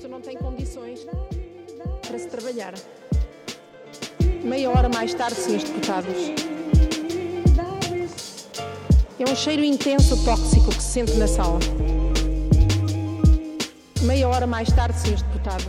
[0.00, 1.06] isto não tem condições
[2.06, 2.72] para se trabalhar.
[4.42, 6.16] Meia hora mais tarde, senhores deputados.
[9.18, 11.58] É um cheiro intenso tóxico que se sente na sala.
[14.00, 15.66] Meia hora mais tarde, senhores deputados.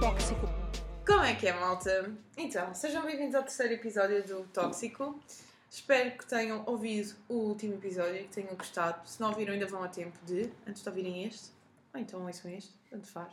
[0.00, 0.48] Tóxico.
[1.06, 2.10] Como é que é, malta?
[2.38, 5.20] Então, sejam bem-vindos ao terceiro episódio do Tóxico.
[5.70, 9.06] Espero que tenham ouvido o último episódio e que tenham gostado.
[9.06, 11.59] Se não ouviram, ainda vão a tempo de, antes de ouvirem este,
[11.92, 13.32] ou então ouçam este, tanto faz.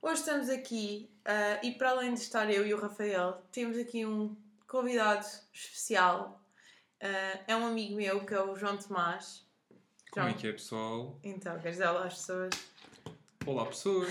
[0.00, 4.06] Hoje estamos aqui uh, e, para além de estar eu e o Rafael, temos aqui
[4.06, 4.36] um
[4.66, 6.40] convidado especial.
[7.02, 9.44] Uh, é um amigo meu que é o João Tomás.
[10.10, 11.18] Como é que é, pessoal?
[11.22, 12.54] Então, queres dizer olá às pessoas?
[13.44, 14.08] Olá, pessoas!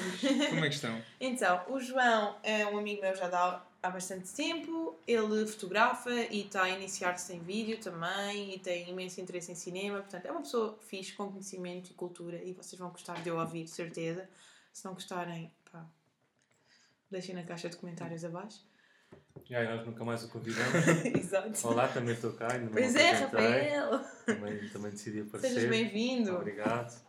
[0.49, 1.02] Como é que estão?
[1.19, 4.98] então, o João é um amigo meu já dá há bastante tempo.
[5.07, 9.99] Ele fotografa e está a iniciar-se em vídeo também e tem imenso interesse em cinema.
[9.99, 13.38] Portanto, é uma pessoa fixe, com conhecimento e cultura e vocês vão gostar de eu
[13.38, 14.27] ouvir, certeza.
[14.73, 15.85] Se não gostarem, pá,
[17.09, 18.66] deixem na caixa de comentários abaixo.
[19.50, 20.88] E aí, nós nunca mais o convidamos.
[21.16, 21.67] Exato.
[21.67, 22.52] Olá, também estou cá.
[22.52, 23.11] Ainda Pois é.
[23.11, 24.00] Rafael!
[24.25, 25.53] Também, também decidi aparecer.
[25.53, 26.36] Sejas bem-vindo!
[26.36, 27.05] Obrigado.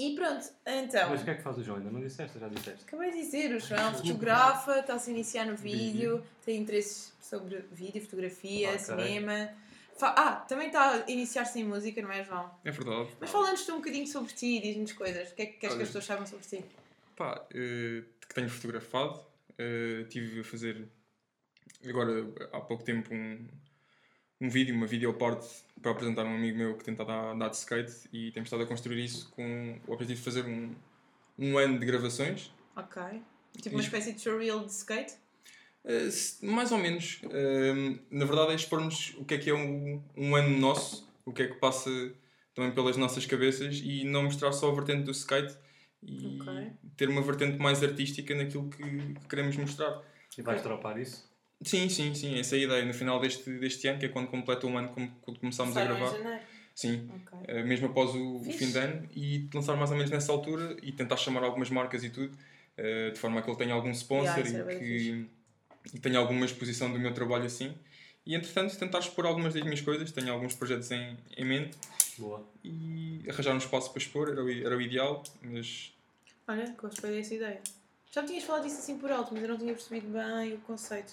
[0.00, 1.10] E pronto, então.
[1.10, 1.78] Mas o que é que faz o João?
[1.78, 2.84] Ainda não disseste já disseste?
[2.86, 8.00] Acabei de dizer, o João fotografa, está-se a iniciar no vídeo, tem interesses sobre vídeo,
[8.02, 9.50] fotografia, cinema.
[10.00, 12.48] Ah, também está a iniciar-se em música, não é, João?
[12.64, 13.08] É verdade.
[13.18, 15.32] Mas fala-nos tu um bocadinho sobre ti, diz-nos coisas.
[15.32, 15.82] O que é que queres que Olha.
[15.82, 16.64] as pessoas saibam sobre ti?
[17.16, 19.26] Pá, eh, que tenho fotografado.
[19.58, 20.88] eh, tive a fazer,
[21.84, 22.12] agora
[22.52, 23.44] há pouco tempo, um,
[24.40, 25.46] um vídeo, uma videoparte
[25.82, 28.62] para apresentar a um amigo meu que tenta dar, andar de skate e temos estado
[28.62, 30.74] a construir isso com o objetivo de fazer um,
[31.38, 32.52] um ano de gravações.
[32.76, 33.02] Ok.
[33.60, 35.14] Tipo uma Isto- espécie de surreal de skate?
[36.10, 37.20] Se- mais ou menos.
[37.30, 41.32] Eh, na verdade é expormos o que é que é um, um ano nosso, o
[41.32, 41.90] que é que passa
[42.54, 45.56] também pelas nossas cabeças e não mostrar só a vertente do skate
[46.02, 46.72] e Ok.
[46.96, 50.02] ter uma vertente mais artística naquilo que, que queremos mostrar.
[50.36, 51.27] E vais dropar isso?
[51.62, 52.84] Sim, sim, sim, essa é a ideia.
[52.84, 55.82] No final deste, deste ano, que é quando completa um ano como- quando começámos a
[55.84, 56.12] gravar.
[56.16, 56.44] janeiro.
[56.74, 57.38] Sim, Ok.
[57.48, 58.58] eh, mesmo após o, o Fixe.
[58.58, 62.04] fim de ano e lançar mais ou menos nessa altura e tentar chamar algumas marcas
[62.04, 62.38] e tudo,
[62.76, 65.26] eh, de forma a que ele tenha algum sponsor Yeah, e que
[65.94, 67.74] e tenha alguma exposição do meu trabalho assim.
[68.24, 71.76] E entretanto tentar expor algumas das minhas coisas, tenho alguns projetos em, em mente
[72.18, 72.46] Boa.
[72.62, 75.92] e arranjar um espaço para expor era o, era o ideal, mas
[76.46, 77.60] Olha, gostei dessa ideia.
[78.12, 80.58] Já me tinhas falado disso assim por alto, mas eu não tinha percebido bem o
[80.60, 81.12] conceito.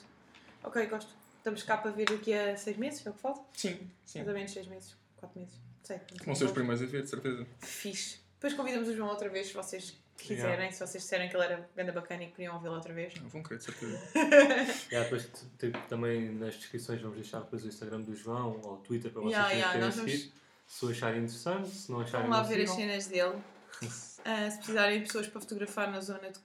[0.65, 1.13] Ok, gosto.
[1.37, 3.41] Estamos cá para ver daqui a seis meses, é o que falta?
[3.53, 4.19] sim, sim.
[4.19, 5.55] Mais ou menos seis meses, quatro meses.
[5.83, 5.99] Sei.
[6.25, 7.45] Vão ser os primeiros a ver, de certeza.
[7.59, 8.19] Fixe.
[8.35, 10.53] Depois convidamos o João outra vez, se vocês quiserem.
[10.53, 10.71] Yeah.
[10.71, 13.13] Se vocês disserem que ele era ganda bacana e que queriam ouvi-lo outra vez.
[13.21, 14.01] Não, vão querer, de certeza.
[14.95, 18.73] Há depois t- t- também nas descrições vamos deixar depois o Instagram do João ou
[18.73, 20.33] o Twitter para vocês Yeah, yeah, yeah, nós seguir.
[20.67, 23.35] Se o acharem interessante, se não acharem Vamos lá ver as cenas dele.
[24.27, 26.39] Ah, se precisarem de pessoas para fotografar na zona de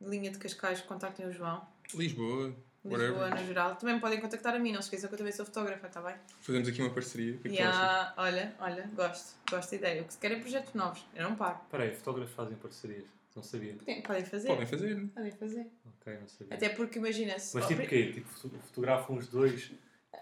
[0.00, 1.68] linha de Cascais, contactem o João.
[1.92, 2.56] Lisboa,
[2.88, 3.40] Lisboa whatever.
[3.42, 3.76] no geral.
[3.76, 6.16] Também podem contactar a mim, não se esqueçam que eu também sou fotógrafa, está bem?
[6.40, 7.34] Fazemos aqui uma parceria.
[7.34, 7.56] O que é que?
[7.56, 9.34] Yeah, olha, olha, gosto.
[9.50, 10.02] Gosto da ideia.
[10.02, 11.04] O que se querem projetos novos.
[11.14, 11.58] Eu não paro.
[11.64, 13.04] Espera aí, fotógrafos fazem parcerias.
[13.34, 13.74] Não sabia.
[13.74, 14.48] Podem, podem fazer.
[14.48, 15.06] Podem fazer.
[15.14, 15.66] Podem fazer.
[16.00, 16.54] Ok, não sabia.
[16.54, 17.54] Até porque imagina se.
[17.56, 18.12] Mas tipo o quê?
[18.12, 19.70] Tipo, foto- fotografam os dois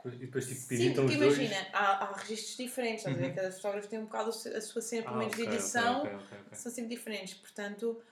[0.06, 1.38] e depois tipo, Sim, porque os dois?
[1.38, 3.04] imagina, há, há registros diferentes?
[3.04, 3.32] Uhum.
[3.34, 5.46] Cada fotógrafo tem um bocado a su- a sua cena, pelo Ah, menos de ok,
[5.52, 6.58] ok, edição, ok, ok, ok.
[6.58, 7.34] são sempre diferentes.
[7.34, 8.02] Portanto,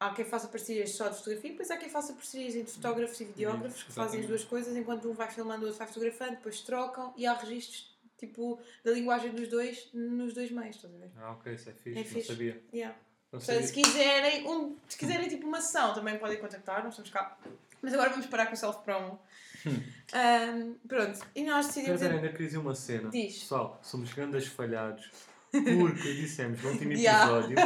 [0.00, 3.20] há quem faça parcerias só de fotografia, e depois há quem faça parcerias entre fotógrafos
[3.20, 6.30] e videógrafos que fazem as duas coisas, enquanto um vai filmando, o outro vai fotografando,
[6.32, 10.98] depois trocam e há registros tipo da linguagem dos dois nos dois meios, estás a
[10.98, 11.10] ver?
[11.16, 11.90] Ah, ok, isso é fixe.
[11.90, 12.26] É não fixe.
[12.26, 12.62] sabia.
[12.72, 12.98] Yeah.
[13.32, 17.38] Não se quiserem, um, se quiserem tipo uma sessão, também podem contactar, nós estamos cá.
[17.80, 19.20] Mas agora vamos parar com o self-promo.
[20.12, 22.00] Ahm, pronto, e nós decidimos.
[22.00, 23.10] dizer, ainda queria dizer uma cena.
[23.10, 23.38] Diz.
[23.38, 25.10] Pessoal, somos grandes falhados.
[25.50, 27.56] Porque dissemos no último episódio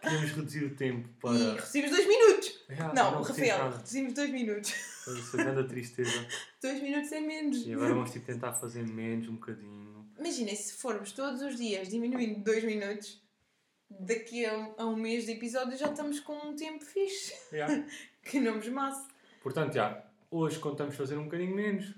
[0.00, 1.34] que íamos reduzir o tempo para.
[1.34, 2.60] E reduzimos dois minutos!
[2.68, 4.74] Yeah, não, reduzimos Rafael, reduzimos dois minutos.
[5.06, 6.26] Essa grande tristeza.
[6.62, 7.66] Dois minutos é menos.
[7.66, 10.06] E agora vamos tipo, tentar fazer menos um bocadinho.
[10.18, 13.20] Imaginem, se formos todos os dias diminuindo dois minutos,
[13.88, 17.34] daqui a um, a um mês de episódio já estamos com um tempo fixe.
[17.52, 17.84] Yeah.
[18.22, 19.08] Que não nos masse.
[19.42, 21.94] Portanto, já, hoje contamos fazer um bocadinho menos.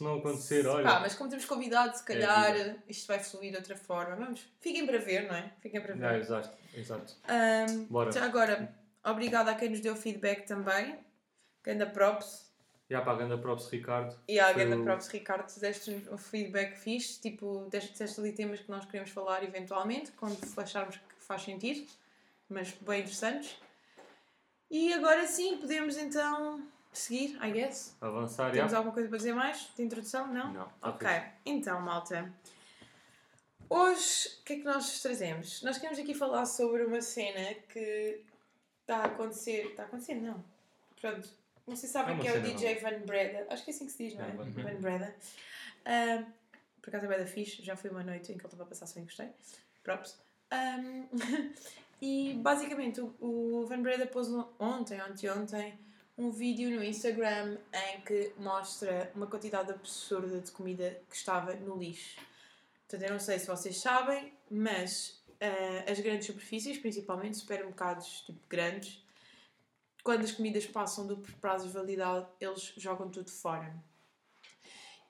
[0.00, 0.82] Se não acontecer, olha.
[0.82, 2.82] Pá, mas como temos convidado, se calhar vida.
[2.88, 4.16] isto vai fluir de outra forma.
[4.16, 5.52] Vamos, fiquem para ver, não é?
[5.60, 6.00] Fiquem para ver.
[6.00, 7.16] Já, exato, exato.
[7.28, 8.10] Ahm, Bora.
[8.10, 8.74] já agora,
[9.04, 10.98] obrigada a quem nos deu feedback também.
[11.62, 12.50] Ganda props.
[12.88, 14.16] Já para a ganda props Ricardo.
[14.26, 17.20] E Foi ganda o- props, Ricardo, deste um feedback fixe.
[17.20, 21.86] Tipo, deste ali temas que nós queremos falar eventualmente, quando acharmos que faz sentido.
[22.48, 23.54] Mas bem interessantes.
[24.70, 27.96] E agora sim, podemos então seguir, I guess.
[28.00, 28.78] Avançar, Temos já?
[28.78, 29.68] alguma coisa para dizer mais?
[29.76, 30.26] De introdução?
[30.26, 30.52] Não?
[30.52, 31.26] Não, tá Ok, fixe.
[31.46, 32.32] então, malta.
[33.68, 35.62] Hoje, o que é que nós trazemos?
[35.62, 38.20] Nós queremos aqui falar sobre uma cena que
[38.80, 39.66] está a acontecer.
[39.68, 40.42] Está a acontecer, não.
[41.00, 41.28] Pronto.
[41.66, 43.46] Não sei se sabem É que é o DJ Van Breda.
[43.48, 44.28] Acho que é assim que se diz, não é?
[44.28, 45.14] É, Van Van Breda.
[46.82, 47.62] Por acaso é bem da fixe.
[47.62, 49.28] Já foi uma noite em que ele estava a passar sem gostei.
[49.84, 50.18] Props.
[50.52, 51.06] Um,
[52.02, 55.78] e basicamente o, o Van Breda pôs no- ontem, ontem,
[56.20, 61.78] um vídeo no Instagram em que mostra uma quantidade absurda de comida que estava no
[61.78, 62.20] lixo.
[62.86, 68.38] Portanto, eu não sei se vocês sabem, mas ah, as grandes superfícies, principalmente supermercados tipo
[68.50, 69.02] grandes,
[70.04, 73.74] quando as comidas passam do prazo de validade, eles jogam tudo fora.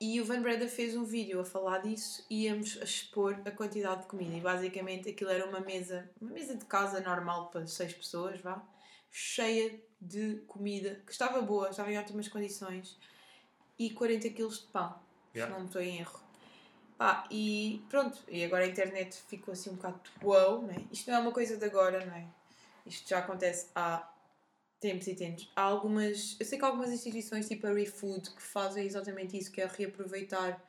[0.01, 3.51] E o Van Breda fez um vídeo a falar disso e íamos a expor a
[3.51, 4.37] quantidade de comida.
[4.37, 8.65] E basicamente aquilo era uma mesa, uma mesa de casa normal para seis pessoas, vá,
[9.11, 12.99] cheia de comida, que estava boa, estava em ótimas condições,
[13.79, 15.55] e 40 kg de pão, Yeah.
[15.55, 16.21] se não estou em erro.
[16.99, 20.85] Pá, e pronto, e agora a internet ficou assim um bocado wow, não é?
[20.91, 22.27] Isto não é uma coisa de agora, não é?
[22.85, 24.13] Isto já acontece há
[24.81, 25.51] tempos e tempos.
[25.55, 29.53] Há algumas, eu sei que há algumas instituições tipo a ReFood que fazem exatamente isso,
[29.53, 30.63] que é reaproveitar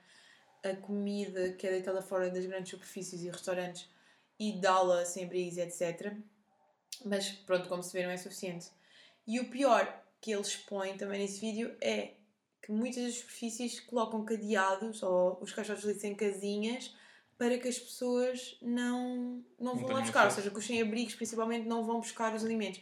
[0.63, 3.89] a comida que é deitada fora das grandes superfícies e restaurantes
[4.39, 6.15] e dá-la sem bris, etc.
[7.05, 8.67] Mas pronto, como se vê, não é suficiente.
[9.25, 12.13] E o pior que eles põem também nesse vídeo é
[12.61, 16.95] que muitas das superfícies colocam cadeados ou os caixotes de lixo em casinhas
[17.38, 20.65] para que as pessoas não, não Não vão lá tenham buscar, ou seja, que os
[20.65, 22.81] sem-abrigos principalmente não vão buscar os alimentos.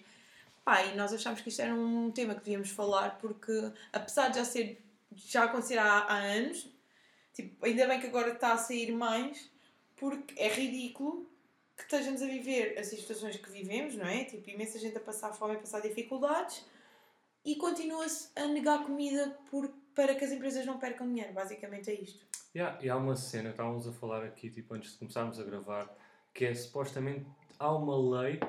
[0.66, 4.38] Pá, e nós achámos que isto era um tema que devíamos falar porque, apesar de
[4.38, 4.84] já ser
[5.16, 6.68] já acontecer há, há anos,
[7.34, 9.50] tipo, ainda bem que agora está a sair mais,
[9.96, 11.28] porque é ridículo
[11.80, 14.26] que estejamos a viver as situações que vivemos, não é?
[14.26, 16.66] Tipo, imensa gente a passar fome, a passar dificuldades
[17.46, 21.34] e continua-se a negar comida por, para que as empresas não percam dinheiro.
[21.34, 22.26] Basicamente é isto.
[22.54, 25.90] Yeah, e há uma cena, estávamos a falar aqui, tipo, antes de começarmos a gravar,
[26.34, 27.26] que é supostamente
[27.58, 28.40] há uma lei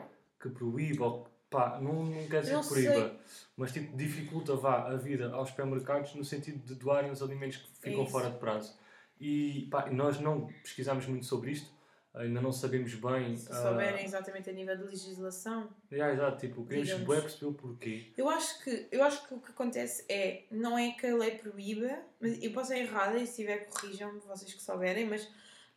[0.40, 3.16] que proíbe, ou pá, não, não quer dizer Não que proíba,
[3.56, 7.68] mas tipo, dificulta vá a vida aos supermercados no sentido de doarem os alimentos que
[7.78, 8.12] ficam isso.
[8.12, 8.76] fora de prazo.
[9.20, 11.70] E pá, nós não pesquisámos muito sobre isto,
[12.14, 13.36] ainda não sabemos bem.
[13.36, 15.70] Se ah, souberem exatamente a nível de legislação.
[15.90, 18.12] yeah, exato, tipo, queremos bué perceber o porquê.
[18.16, 21.38] Eu acho, que, eu acho que o que acontece é, não é que a lei
[21.38, 25.28] proíba, mas eu posso estar errada e se tiver corrijam-me vocês que souberem, mas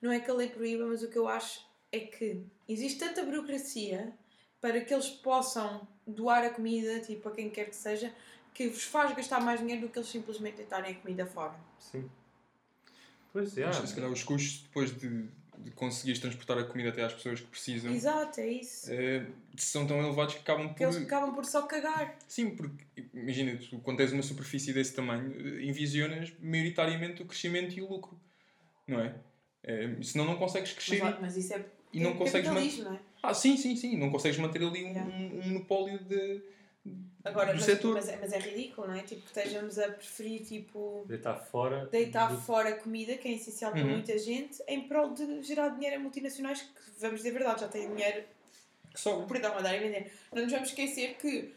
[0.01, 3.23] não é que a lei proíba, mas o que eu acho é que existe tanta
[3.23, 4.13] burocracia
[4.59, 8.13] para que eles possam doar a comida, tipo, a quem quer que seja,
[8.53, 11.55] que vos faz gastar mais dinheiro do que eles simplesmente deitarem a comida fora.
[11.79, 12.09] Sim.
[13.31, 13.65] Pois é.
[13.65, 15.27] Mas, se calhar os custos depois de,
[15.57, 18.91] de conseguires transportar a comida até às pessoas que precisam Exato, é isso.
[18.91, 19.25] eh,
[19.57, 21.03] são tão elevados que acabam Que eles por.
[21.03, 22.17] acabam por só cagar.
[22.27, 22.83] Sim, porque
[23.13, 27.87] imagina, tu, quando tens uma superfície desse tamanho, eh, envisionas maioritariamente o crescimento e o
[27.89, 28.19] lucro,
[28.87, 29.15] não é?
[29.63, 31.03] Eh, senão não consegues Mas, crescer.
[31.03, 32.99] lá- mas isso é E não consegues capitalismo, não é?
[33.21, 33.95] Ah, sim, sim, sim.
[33.97, 35.05] Não consegues manter ali um, Yeah.
[35.15, 36.41] um monopólio de,
[37.23, 37.93] Agora, do mas, setor.
[37.93, 39.03] mas, é, mas é ridículo, não é?
[39.03, 41.05] Tipo, que estejamos a preferir, tipo...
[41.07, 41.85] Deitar fora.
[41.85, 43.91] deitar do- fora comida, que é essencial para Uhum.
[43.91, 46.69] muita gente, em prol de gerar dinheiro a multinacionais que,
[46.99, 48.25] vamos dizer a verdade, já têm dinheiro
[48.93, 49.21] que só.
[49.21, 50.11] por dar, mandar e vender.
[50.33, 51.53] Não nos vamos esquecer que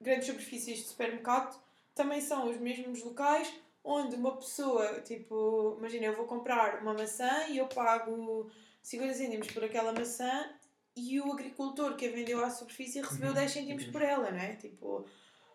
[0.00, 1.56] grandes superfícies de supermercado
[1.94, 3.52] também são os mesmos locais
[3.84, 8.50] onde uma pessoa, tipo, imagina, eu vou comprar uma maçã e eu pago
[8.82, 10.50] 50 cêntimos por aquela maçã
[10.96, 13.34] e o agricultor que a vendeu à superfície recebeu Uhum.
[13.34, 14.54] 10 cêntimos por ela, não é?
[14.56, 15.04] Tipo,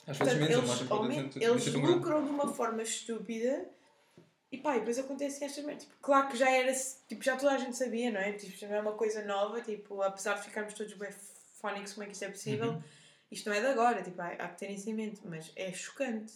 [0.08, 3.70] Às Portanto, a eles, eles lucram de uma forma estúpida
[4.52, 5.84] e pá, e depois acontece estas merdas.
[5.84, 6.74] Tipo, claro que já era,
[7.08, 8.34] tipo, já toda a gente sabia, não é?
[8.34, 11.10] Tipo, já não é uma coisa nova, tipo, apesar de ficarmos todos bem
[11.62, 12.84] fónicos como é que isto é possível, Uhum.
[13.32, 15.72] isto não é de agora, tipo, há, há que ter isso em mente, mas é
[15.72, 16.34] chocante.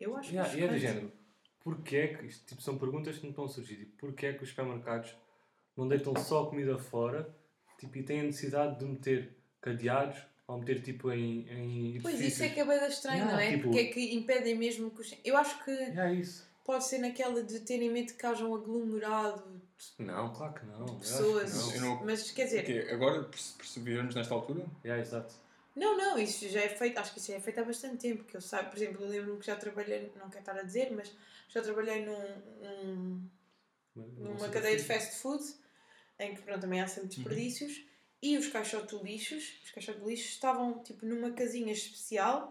[0.00, 0.94] Eu acho Yeah, que e é é do chocante.
[0.94, 1.12] género.
[1.60, 3.76] Porquê é que, isto, tipo, são perguntas que não estão a surgir.
[3.76, 5.14] Tipo, porquê é que os supermercados
[5.76, 7.32] não deitam só comida fora
[7.84, 12.32] tipo, e têm a necessidade de meter cadeados ou meter tipo em, em Pois edifícios?
[12.34, 13.50] isso é que é bem estranho, Yeah, não é?
[13.50, 15.14] tipo- Porque é que impedem mesmo que os...
[15.24, 16.46] Eu acho que É isso.
[16.64, 19.42] pode ser naquela de terem medo que haja um aglomerado
[19.98, 20.84] Não, claro que não.
[20.84, 22.04] de acho que pessoas, não.
[22.04, 24.66] Mas quer dizer, Ok, agora perce- percebermos nesta altura?
[24.84, 25.34] Yeah, exato.
[25.74, 28.22] Não, não, isso já é feito, acho que isso já é feito há bastante tempo,
[28.24, 30.92] que eu sabe, por exemplo, eu lembro-me que já trabalhei, não quero estar a dizer,
[30.94, 31.10] mas
[31.48, 32.12] já trabalhei num,
[32.62, 33.30] num-
[34.18, 35.42] numa cadeia de fast food,
[36.18, 37.84] em que pronto, também há sempre desperdícios,
[38.22, 42.50] e os caixotes de lixos, os caixotes de lixos estavam tipo numa casinha especial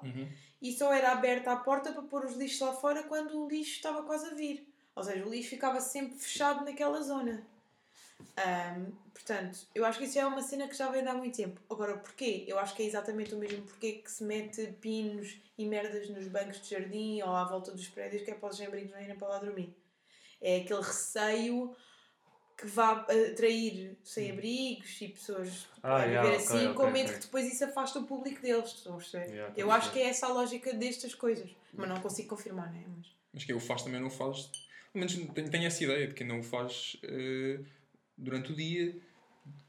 [0.61, 3.71] e só era aberta a porta para pôr os lixos lá fora quando o lixo
[3.71, 4.71] estava quase a vir.
[4.95, 7.43] Ou seja, o lixo ficava sempre fechado naquela zona.
[8.37, 11.35] Ahm, portanto, eu acho que isso é uma cena que já vem de há muito
[11.35, 11.59] tempo.
[11.67, 12.45] Agora, porquê?
[12.47, 16.27] Eu acho que é exatamente o mesmo porquê que se mete pinos e merdas nos
[16.27, 19.17] bancos de jardim ou à volta dos prédios que é para os gembrigos não irem
[19.17, 19.75] para lá dormir.
[20.39, 21.75] É aquele receio
[22.57, 27.13] que vá atrair sem-abrigos e pessoas Ah, a yeah, viver assim, ok, com medo ok.
[27.19, 28.69] que depois isso afasta o público deles.
[28.71, 28.99] Estão?
[29.13, 31.49] Yeah, Eu acho que é essa a lógica destas coisas.
[31.73, 32.83] Mas não consigo confirmar, não é?
[32.97, 33.07] Mas...
[33.33, 34.45] Mas quem o faz também não o faz.
[34.93, 37.59] Pelo menos tenho, tenho essa ideia de quem não o faz eh,
[38.15, 38.95] durante o dia,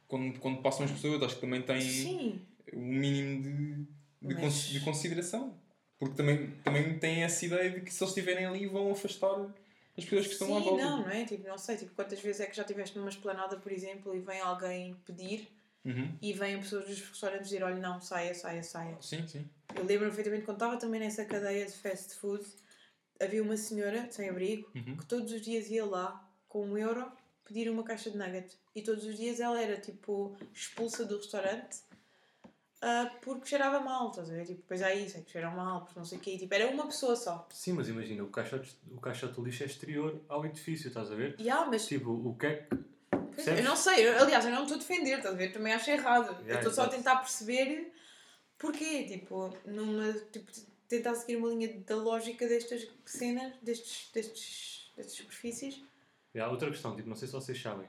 [0.06, 2.42] quando, quando passam as pessoas, acho que também tem Sim.
[2.74, 5.58] um mínimo de, de, Mas- cons- de consideração.
[5.98, 9.48] Porque também, também tem essa ideia de que se eles estiverem ali vão afastar
[9.96, 10.84] as pessoas que estão Sim, à volta.
[10.84, 11.24] não, não é?
[11.24, 14.20] Tipo, não sei, tipo, quantas vezes é que já estiveste numa esplanada, por exemplo, e
[14.20, 15.48] vem alguém pedir
[15.84, 16.16] Uhum.
[16.22, 18.96] e vêm pessoas dos restaurantes dizer, olha, não, saia, saia, saia.
[19.02, 19.46] Sim, sim.
[19.76, 22.42] Eu lembro perfeitamente quando estava também nessa cadeia de fast food,
[23.20, 24.96] havia uma senhora sem abrigo Uhum.
[24.96, 27.10] que todos os dias ia lá com um euro
[27.44, 28.56] pedir uma caixa de nugget.
[28.74, 31.76] E todos os dias ela era tipo expulsa do restaurante
[32.86, 34.44] ah, porque cheirava mal, estás a ver?
[34.46, 36.36] Tipo, depois há isso, é que cheiram mal, porque não sei o quê.
[36.38, 37.46] Tipo, era uma pessoa só.
[37.50, 41.14] Sim, mas imagina, o caixote, o caixote do lixo é exterior ao edifício, estás a
[41.14, 41.36] ver?
[41.50, 42.76] Há, mas Tipo, o que é que.
[43.10, 43.60] Pois, percebes?
[43.60, 45.52] eu não sei, eu- aliás, eu não estou a defender, estás a ver?
[45.52, 46.26] Também acho errado.
[46.28, 47.92] eu Yeah, estou só a tentar perceber
[48.58, 50.50] porquê, tipo, numa, tipo,
[50.88, 55.82] tentar seguir uma linha da lógica destas cenas, destes, destes, destas superfícies.
[56.38, 57.88] Há outra questão, tipo, não sei se vocês sabem.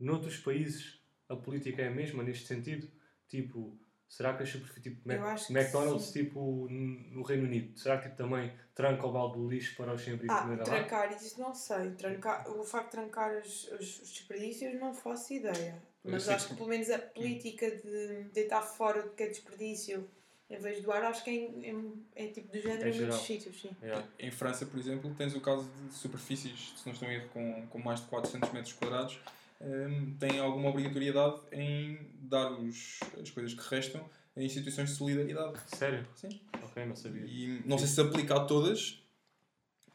[0.00, 0.98] Noutros países
[1.28, 2.90] a política é a mesma neste sentido?
[3.28, 3.76] Tipo,
[4.14, 8.52] será que as superfícies, tipo, Mac- McDonald's, tipo, no Reino Unido, será que tipo, também
[8.74, 10.64] tranca o balde do lixo para os sem-abrigo Ah, comer lá?
[10.64, 11.90] trancar, isso não sei.
[11.92, 15.82] Trancar, o facto de trancar os, os, os desperdícios não faço ideia.
[16.04, 20.08] Mas acho que- que pelo menos a política de deitar fora do que é desperdício
[20.50, 23.00] em vez de doar, acho que é, em- é, é tipo do género É em
[23.00, 23.70] muitos sítios, sim.
[23.82, 24.06] Yeah.
[24.18, 27.66] Em França, por exemplo, tens o caso de superfícies, se não estou em erro, com,
[27.68, 29.18] com mais de 400 metros quadrados,
[29.64, 35.58] hum, têm alguma obrigatoriedade em dar os, as coisas que restam a instituições de solidariedade.
[35.66, 36.06] Sério?
[36.14, 36.40] Sim.
[36.62, 37.22] Ok, não sabia.
[37.26, 39.02] E não sei se se aplica a todas,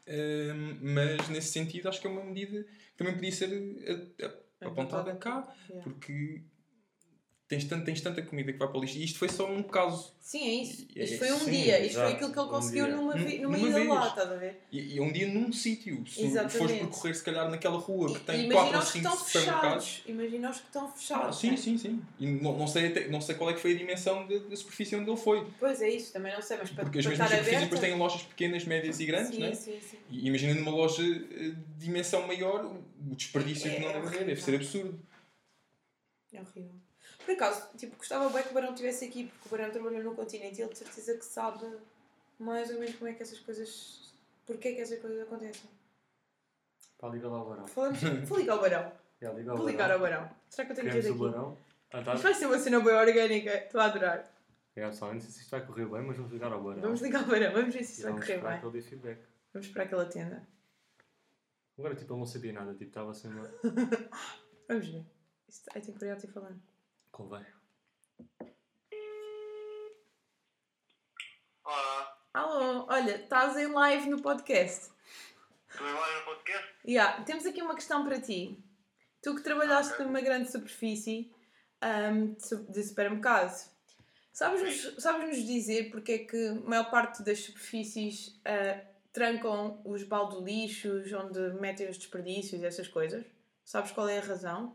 [0.08, 3.50] hum, mas nesse sentido acho que é uma medida que também podia ser
[4.60, 5.84] apontada cá, Yeah.
[5.84, 6.42] porque
[7.50, 8.96] tens, tanto, tens tanta comida que vai para o lixo.
[8.96, 10.12] E isto foi só um caso.
[10.20, 10.86] Sim, é isso.
[10.94, 11.80] É Isto foi um sim, dia.
[11.80, 12.94] Isto foi exato, aquilo que ele um conseguiu dia.
[12.96, 13.88] numa, vi- numa Numa ida vez.
[13.88, 14.60] lá, estás a ver?
[14.70, 16.06] E, e é um dia num sítio.
[16.06, 16.56] Se Exatamente.
[16.58, 18.98] fores percorrer, se calhar, naquela rua que E- tem e 4 imagina ou os que
[19.00, 19.84] 5 estão supermercados.
[19.88, 20.02] fechados.
[20.08, 21.38] Imagina os que estão Ah, fechados.
[21.40, 21.56] sim, né?
[21.56, 22.02] sim, sim.
[22.20, 24.94] E não, não, sei até- não sei qual é que foi a dimensão da, superfície
[24.94, 25.44] onde ele foi.
[25.58, 27.80] Pois é isso, também não sei, mas para, Porque as para mesmas estar superfícies depois
[27.80, 29.54] têm lojas pequenas, médias e grandes, sim, né?
[29.54, 29.98] sim, sim.
[30.08, 34.06] E imagina numa loja eh, de dimensão maior, o desperdício É- que não é deve
[34.06, 35.00] haver, deve ser absurdo.
[36.32, 36.74] É horrível.
[37.24, 40.14] Por acaso, tipo, gostava bem que o Barão estivesse aqui, porque o Barão trabalhou no
[40.14, 41.66] continente e ele de certeza que sabe
[42.38, 44.14] mais ou menos como é que essas coisas...
[44.46, 45.70] Porquê que essas coisas acontecem.
[46.98, 47.66] Pá, liga lá ao Barão.
[47.66, 48.00] Falamos...
[48.26, 48.92] Vou ligar ao Barão.
[49.22, 50.30] Yeah, liga ao Vou ligar ao Barão.
[50.48, 51.36] Será que eu tenho que ir Queremos o daqui?
[51.36, 51.58] Barão.
[51.92, 52.14] Ah, tá.
[52.14, 53.54] Isto vai ser uma cena bem orgânica.
[53.54, 54.32] Estou a adorar.
[54.76, 56.80] Yeah, pessoal, não sei se isto vai correr bem, mas vamos ligar ao Barão.
[56.80, 57.52] Vamos ligar ao Barão.
[57.52, 58.60] Vamos ver se isto vai vamos correr esperar bem.
[58.60, 59.20] que ele dê feedback.
[59.52, 60.48] Vamos esperar que ele atenda.
[61.78, 63.42] Agora, tipo, ele não sabia nada, tipo, estava sem uma...
[64.68, 65.04] Vamos ver.
[65.48, 65.70] Isto...
[65.74, 66.62] Ai, tenho curiosidade de falando.
[67.20, 67.44] Convém.
[71.62, 74.90] Olá, Alô, olha, estás em live no podcast.
[75.68, 76.74] estou em live no podcast?
[76.88, 78.58] Yeah, temos aqui uma questão para ti.
[79.22, 80.06] Tu que trabalhaste Ok.
[80.06, 81.30] numa grande superfície
[81.82, 83.70] ahm, de su- de supermercado,
[84.32, 88.80] sabes-nos sabes -nos dizer porque é que a maior parte das superfícies ah,
[89.12, 93.26] trancam os balde lixos, onde metem os desperdícios e essas coisas?
[93.62, 94.74] Sabes qual é a razão?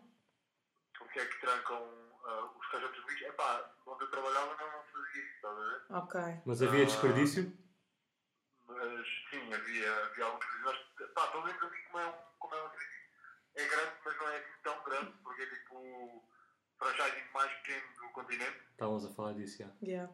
[1.02, 3.26] O que é que trancam ah, os caixotes de lixo?
[3.26, 5.82] Epá, onde eu trabalhava não fazia isso, estás a ver?
[5.90, 6.42] Ok.
[6.46, 6.86] Mas havia Ah.
[6.86, 7.58] desperdício?
[8.68, 10.86] Mas sim, havia, havia alguns serviços.
[11.14, 12.70] Pá, pelo menos ali como é um, como é um.
[13.56, 16.24] É grande, mas não é assim tão grande, porque é tipo o
[16.78, 18.60] franchising mais pequeno do continente.
[18.72, 19.70] Estávamos a falar disso, já.
[19.82, 20.12] Yeah.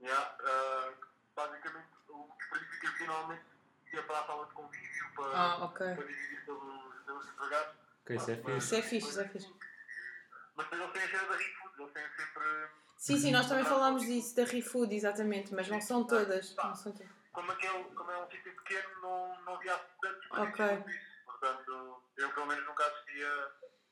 [0.00, 0.92] Yeah, ah,
[1.34, 3.44] basicamente, o desperdício que havia normalmente
[3.92, 5.94] ia para a sala de convívio para, Ah, ok.
[5.96, 7.74] para dividir pelos, pelos empregados.
[8.02, 8.56] Ok, isso é Mas- fixe.
[8.58, 9.54] Isso é fixe, isso é fixe.
[10.56, 12.44] Mas depois eles têm a cena da ReFood, eles têm sempre.
[12.96, 16.54] Sim, sim, nós também falámos disso, da ReFood, exatamente, mas não são todas.
[16.56, 17.08] Não são todas.
[17.32, 20.66] Como, aquele, como é um sítio pequeno, não, não havia tantos Ok.
[20.66, 21.16] quanto isso.
[21.26, 23.28] Portanto, eu pelo menos nunca assistia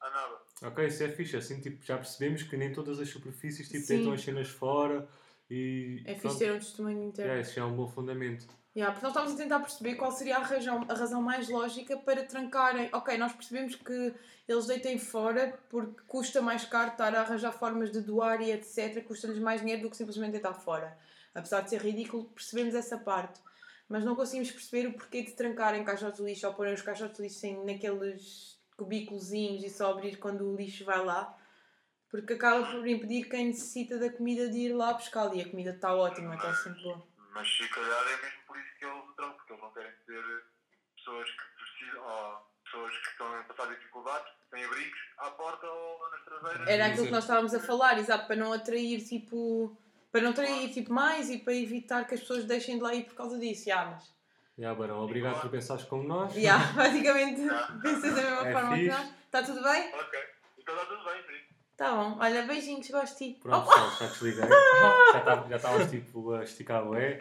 [0.00, 0.38] a nada.
[0.62, 1.36] Ok, isso é fixe.
[1.36, 3.96] Assim, tipo, já percebemos que nem todas as superfícies, tipo, Sim.
[3.96, 5.06] deitam as cenas fora
[5.50, 6.02] e...
[6.06, 6.38] É fixe pronto.
[6.38, 7.30] ter um testemunho interno.
[7.30, 8.46] Yeah, isso já é um bom fundamento.
[8.76, 11.96] Yeah, porque nós estamos a tentar perceber qual seria a razão, a razão mais lógica
[11.96, 12.90] para trancarem.
[12.92, 14.12] Ok, nós percebemos que
[14.48, 19.04] eles deitem fora porque custa mais caro estar a arranjar formas de doar e etc.
[19.04, 20.98] Custa-lhes mais dinheiro do que simplesmente deitar fora.
[21.32, 23.40] Apesar de ser ridículo, percebemos essa parte.
[23.88, 27.16] Mas não conseguimos perceber o porquê de trancarem caixotes de lixo ou porem os caixotes
[27.16, 31.38] de lixo em, naqueles cubículozinhos e só abrir quando o lixo vai lá.
[32.10, 35.70] Porque acaba por impedir quem necessita da comida de ir lá buscar e a comida
[35.70, 37.14] está ótima, está sempre boa.
[37.32, 39.92] Mas se calhar é mesmo por isso que eles o trancam, porque eles não querem
[40.06, 40.44] ter
[40.96, 46.10] pessoas que precisam, ou pessoas que estão a passar dificuldades, têm abrigos à porta ou
[46.10, 46.68] nas traseiras.
[46.68, 49.76] Era aquilo que nós estávamos a falar, exato, para não atrair tipo.
[50.12, 53.02] Para não atrair tipo, mais e para evitar que as pessoas deixem de lá ir
[53.04, 53.64] por causa disso.
[53.66, 54.14] Já, mas.
[54.56, 56.32] Já, Barão, obrigado por pensares como nós.
[56.34, 57.40] Já, basicamente
[57.82, 59.12] pensas da mesma É forma que nós.
[59.24, 59.92] Está tudo bem?
[59.92, 60.20] Ok.
[60.58, 61.44] Então está tudo bem, sim.
[61.76, 62.16] Tá bom.
[62.20, 63.40] Olha, beijinhos, gosto de ti.
[63.42, 64.48] Pronto, já, já desliguei.
[65.12, 67.20] Já tá- Já estavas tipo a esticar o é.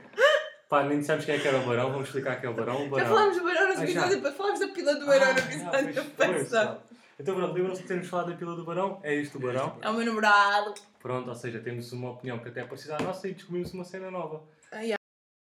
[0.73, 2.77] Pá, nem dissemos quem é que era o Barão, vamos explicar quem é o Barão.
[2.77, 3.07] O Já Barão.
[3.09, 3.91] falámos do Barão nesse Ah, já.
[3.91, 6.81] episódio, depois falámos da pila do Barão no Ah, episódio já, pois, pois, passado.
[7.19, 8.99] Então, pronto, lembram-se de termos falado da pila do Barão?
[9.03, 9.77] É isto o Barão.
[9.83, 10.73] É o meu namorado.
[10.99, 13.83] Pronto, ou seja, temos uma opinião que até é parecida à nossa e descobrimos uma
[13.83, 14.43] cena nova.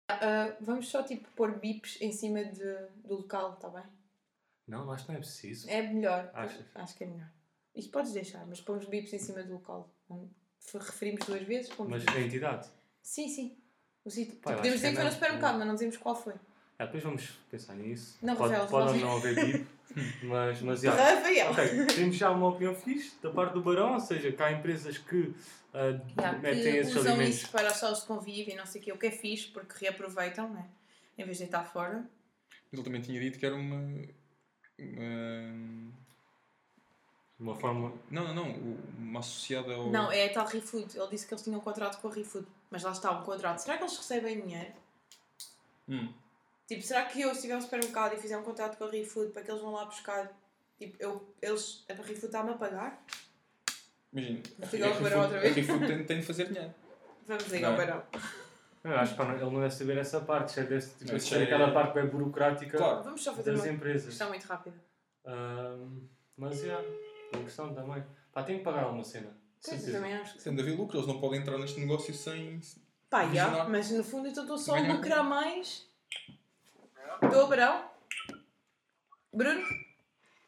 [0.09, 3.85] Ah, vamos só tipo pôr bips em cima de, do local, está bem?
[4.67, 5.71] Não, acho que não é preciso.
[5.71, 6.29] É melhor.
[6.35, 6.65] Achas?
[6.75, 7.29] Acho que é melhor.
[7.77, 9.89] Isto podes deixar, mas pomos bips em cima do local.
[10.75, 11.73] Referimos duas vezes.
[11.73, 12.69] pomos Mas a entidade.
[13.01, 13.57] Sim, sim.
[14.05, 14.37] O sítio.
[14.37, 16.35] Pá, podemos dizer que foi no supermercado, mas não dizemos qual foi.
[16.79, 18.19] Ah, depois vamos pensar nisso.
[18.21, 19.67] Não, pode Rafael, pode não haver bip,
[20.25, 20.93] mas, mas já.
[20.93, 21.51] Rafael!
[21.53, 24.99] Ok, temos já uma opinião fixe da parte do Barão, ou seja, que há empresas
[24.99, 25.33] que
[25.73, 27.37] ah, Já, metem que esses usam alimentos.
[27.43, 29.47] isso para os salas de convívio e não sei o quê, o que é fixe,
[29.49, 30.67] porque reaproveitam, né?
[31.17, 32.05] Em vez de deitar fora.
[32.71, 33.77] Mas ele também tinha dito que era uma.
[34.79, 35.93] uma-
[37.37, 37.93] De uma forma.
[38.11, 38.51] Não, não, não.
[38.51, 39.91] o- Uma associada ao.
[39.91, 40.97] Não, é a tal ReFood.
[40.99, 42.47] Ele disse que eles tinham um contrato com a ReFood.
[42.75, 43.59] Mas lá está, um contrato.
[43.61, 44.73] Será que eles recebem dinheiro?
[45.89, 46.13] Hum.
[46.67, 49.31] Tipo, será que eu, se estiver no supermercado e fizer um contrato com a ReFood
[49.31, 50.29] para que eles vão lá buscar,
[50.77, 53.01] tipo, eu, eles, a ReFood está-me a pagar?
[54.13, 54.43] Imagina.
[54.73, 55.53] Ligar Barão outra vez.
[55.53, 56.75] A ReFood tem, tem de fazer dinheiro.
[57.29, 57.87] Vamos ligar Não ao é?
[57.87, 58.03] Barão.
[58.83, 61.35] Eu acho que ele não deve saber essa parte, já deve tipo, Não, ser isso
[61.37, 63.05] é- aquela parte bem burocrática Claro.
[63.05, 64.09] Vamos só fazer das uma empresas.
[64.09, 64.77] questão muito rápida.
[65.25, 66.77] Ahm, mas é,
[67.33, 68.05] uma questão também.
[68.33, 69.44] Pá, tem que pagar alguma cena.
[69.67, 69.93] Eu Certeza.
[69.93, 70.45] também acho que sim.
[70.51, 72.61] Sendo a haver lucro, eles não podem entrar neste negócio sem.
[73.09, 73.57] Pá, Visionar.
[73.57, 74.95] já, mas no fundo então estou só a Ganhar.
[74.97, 75.87] lucrar mais.
[77.23, 77.89] Estou, Barão?
[79.33, 79.61] Bruno?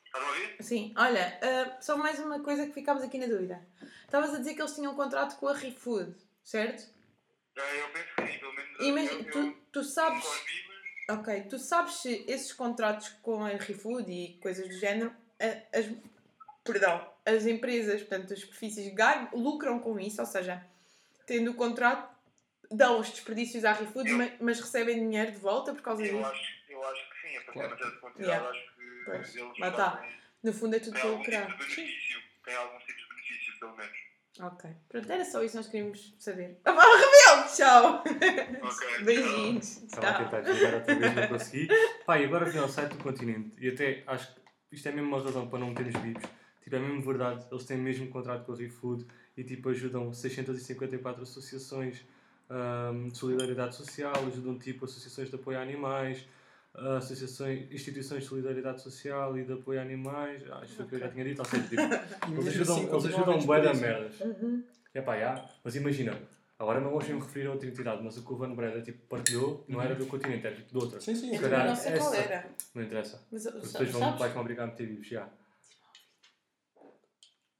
[0.06, 0.56] Estás a ouvir?
[0.62, 3.66] Sim, olha, ah, só mais uma coisa que ficámos aqui na dúvida.
[4.04, 6.88] Estavas a dizer que eles tinham um contrato com a ReFood, certo?
[7.56, 8.80] Eh, Eu penso que sim, pelo menos.
[8.80, 10.22] Imagina, eu- tu, eu tu sabes.
[10.24, 10.64] nunca os vi,
[11.08, 15.78] mas- Ok, tu sabes se esses contratos com a ReFood e coisas do género, a-
[15.78, 15.86] as,
[16.64, 20.64] perdão, as empresas, portanto, as superfícies ganham, lucram com isso, ou seja,
[21.26, 22.08] tendo o contrato,
[22.70, 26.28] dão os desperdícios à ReFood, mas, mas recebem dinheiro de volta por causa Eu disso.
[26.30, 27.78] acho, eu acho que sim, a partir Claro.
[27.78, 28.48] certa quantidade, Yeah.
[28.50, 29.90] acho que Pois, eles lá tá.
[29.92, 31.46] fazem- No fundo é tudo para tipo lucrar.
[31.58, 32.20] benefício.
[32.44, 34.06] Tem algum tipo de benefício, pelo menos.
[34.38, 36.60] Ok, pronto, era só isso que nós queríamos saber.
[36.64, 38.04] Ah, Rebelde, tchau!
[38.62, 39.04] Ok.
[39.04, 40.24] Beijinhos, Estava a tchau.
[40.24, 41.68] tentar desligar outra vez, não consegui.
[42.04, 43.56] Pá, e agora vi ao site do continente.
[43.64, 44.40] E até acho que
[44.72, 46.28] isto é mesmo uma razão para não termos bips.
[46.66, 47.46] Tipo, é mesmo verdade.
[47.48, 52.04] Eles têm mesmo contrato com a ReFood e tipo, ajudam 654 associações
[52.50, 56.26] ahm, de solidariedade social, ajudam tipo associações de apoio a animais,
[56.74, 60.42] ah, associações, instituições de solidariedade social e de apoio a animais.
[60.50, 61.38] Ah, isto foi o que eu já tinha dito.
[61.38, 61.82] Ou seja, tipo,
[62.34, 63.86] eles ajudam, eles ajudam bué desperdício.
[63.86, 64.20] merdas.
[64.22, 64.64] Uhum.
[64.92, 65.48] É pá, já.
[65.62, 66.18] Mas imagina,
[66.58, 69.06] agora não vamos me referir a outra entidade, mas o que o Van Breda tipo,
[69.06, 71.00] partilhou não era do continente, era tipo de outra.
[71.00, 71.30] Sim, sim.
[71.30, 71.38] Sim.
[71.38, 72.48] calhar não sei qual era.
[72.74, 73.22] Não interessa.
[73.30, 75.28] Mas Porque depois vão, vai-te obrigar a meter vivos, já.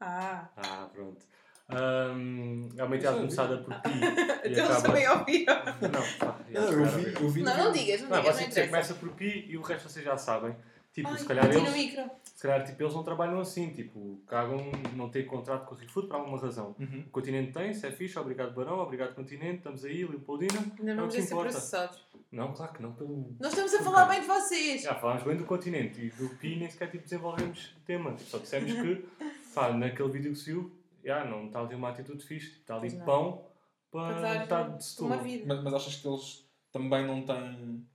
[0.01, 1.25] Ah, Ah, pronto.
[1.69, 3.91] É entidade Isso é começada por pi
[4.45, 5.55] e então eles também ouviram.
[5.55, 7.43] Não, pá, já, Não, eu eu vi.
[7.43, 9.89] Não, não digas, não Não, digas, você, não você começa por pi e o resto
[9.89, 10.55] vocês já sabem.
[10.93, 11.63] Tipo, Ai, se calhar eles...
[11.63, 12.11] no micro.
[12.25, 14.59] Se calhar tipo, eles não trabalham assim, tipo, cagam,
[14.95, 16.77] não têm contrato com a ReFood por alguma razão.
[16.79, 17.05] Uhum.
[17.07, 20.59] O Continente tem, se é fixe, obrigado Barão, obrigado Continente, estamos aí, Leopoldina.
[20.79, 22.07] Ainda Não vamos te a ser processados.
[22.31, 23.35] Não, claro que não, pelo...
[23.41, 24.83] Nós estamos a falar bem de vocês.
[24.83, 28.17] Já falámos bem do continente e do Pi nem sequer tipo, desenvolvemos o tema.
[28.19, 29.05] Só dissemos que
[29.57, 30.71] pá, naquele vídeo que viu,
[31.03, 32.59] já, não está ali uma atitude fixe.
[32.61, 33.43] Está ali pão
[33.91, 35.19] Para estar de uma Setúbal.
[35.23, 35.45] vida.
[35.47, 37.87] Mas, mas achas que eles também não têm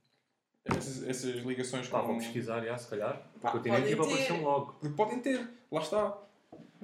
[0.64, 2.08] essas, essas ligações Pá, com.
[2.08, 3.22] vou pesquisar, já, se calhar.
[3.36, 4.12] O Pá, continente tipo, ter.
[4.12, 4.72] apareceu logo.
[4.80, 6.18] Porque podem ter, lá está.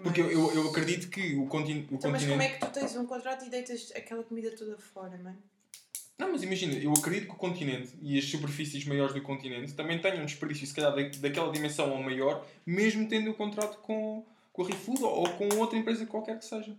[0.00, 1.92] Porque eu, eu, eu acredito que o, continente.
[1.92, 2.30] O Então, mas continente...
[2.30, 5.38] como é que tu tens um contrato e deitas aquela comida toda fora, mano?
[6.16, 10.00] Não, mas imagina, eu acredito que o continente e as superfícies maiores do continente também
[10.00, 14.24] tenham um desperdício, se calhar, da- daquela dimensão ou maior, mesmo tendo o contrato com,
[14.58, 16.76] com a ReFood ou com outra empresa qualquer que seja.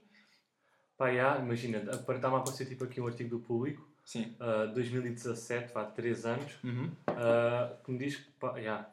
[0.98, 4.36] Pá, já, imagina, está-me a aparecer tipo aqui um artigo do público, Sim.
[4.38, 6.92] ah, 2017, há 3 anos, Uhum.
[7.08, 8.86] ah, que me diz que, pá, já,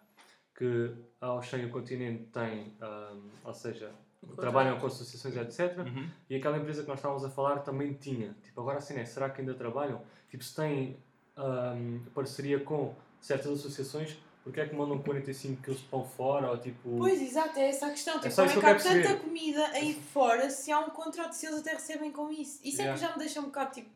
[0.55, 3.91] que a Ocean e o continente têm, ah, ou seja,
[4.37, 5.79] trabalham com associações, etc.
[5.79, 6.09] Uhum.
[6.31, 8.37] E aquela empresa que nós estávamos a falar também tinha.
[8.45, 9.05] Tipo, agora assim, né?
[9.05, 10.01] será que ainda trabalham?
[10.31, 10.97] Tipo, se têm
[11.37, 16.53] ahm, parceria com certas associações, porque é que mandam 45 kg de pão fora?
[16.53, 16.99] Ou tipo.
[16.99, 18.21] Pois, exato, é essa a questão.
[18.21, 19.21] Tipo, só como é que que há tanta perceber.
[19.21, 22.61] comida aí fora se há um contrato, se eles até recebem com isso?
[22.63, 22.95] Isso é Yeah.
[22.95, 23.91] que já me deixa um bocado tipo.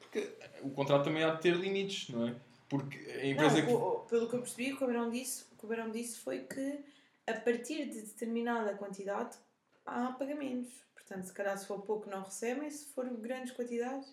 [0.00, 0.32] Porque
[0.62, 2.34] o contrato também há de ter limites, não é?
[2.68, 3.72] Porque a Não, empresa que.
[3.72, 5.90] o- o- pelo que eu percebi, o que o Barão disse, o que o Barão
[5.92, 6.80] disse foi que
[7.28, 9.36] a partir de determinada quantidade
[9.86, 10.72] há pagamentos.
[10.92, 14.12] Portanto, se calhar se for pouco não recebem, se for grandes quantidades,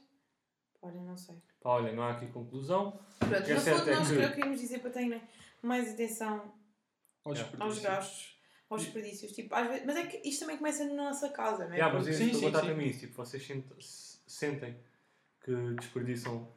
[0.79, 1.35] olha, não sei.
[1.63, 2.99] Pá, olha, não há aqui conclusão.
[3.19, 4.27] Pronto, que é no certo fundo é nós que- que...
[4.29, 5.21] queríamos dizer para terem
[5.61, 6.53] mais atenção
[7.23, 7.63] aos Yeah.
[7.63, 8.37] aos gastos,
[8.69, 9.31] aos desperdícios.
[9.31, 11.77] Tipo, às vezes, mas é que isto também começa na nossa casa, não é?
[11.77, 14.75] Yeah, mas Sim, sim, também isso, tipo, vocês sent- se- sentem
[15.41, 16.47] que desperdiçam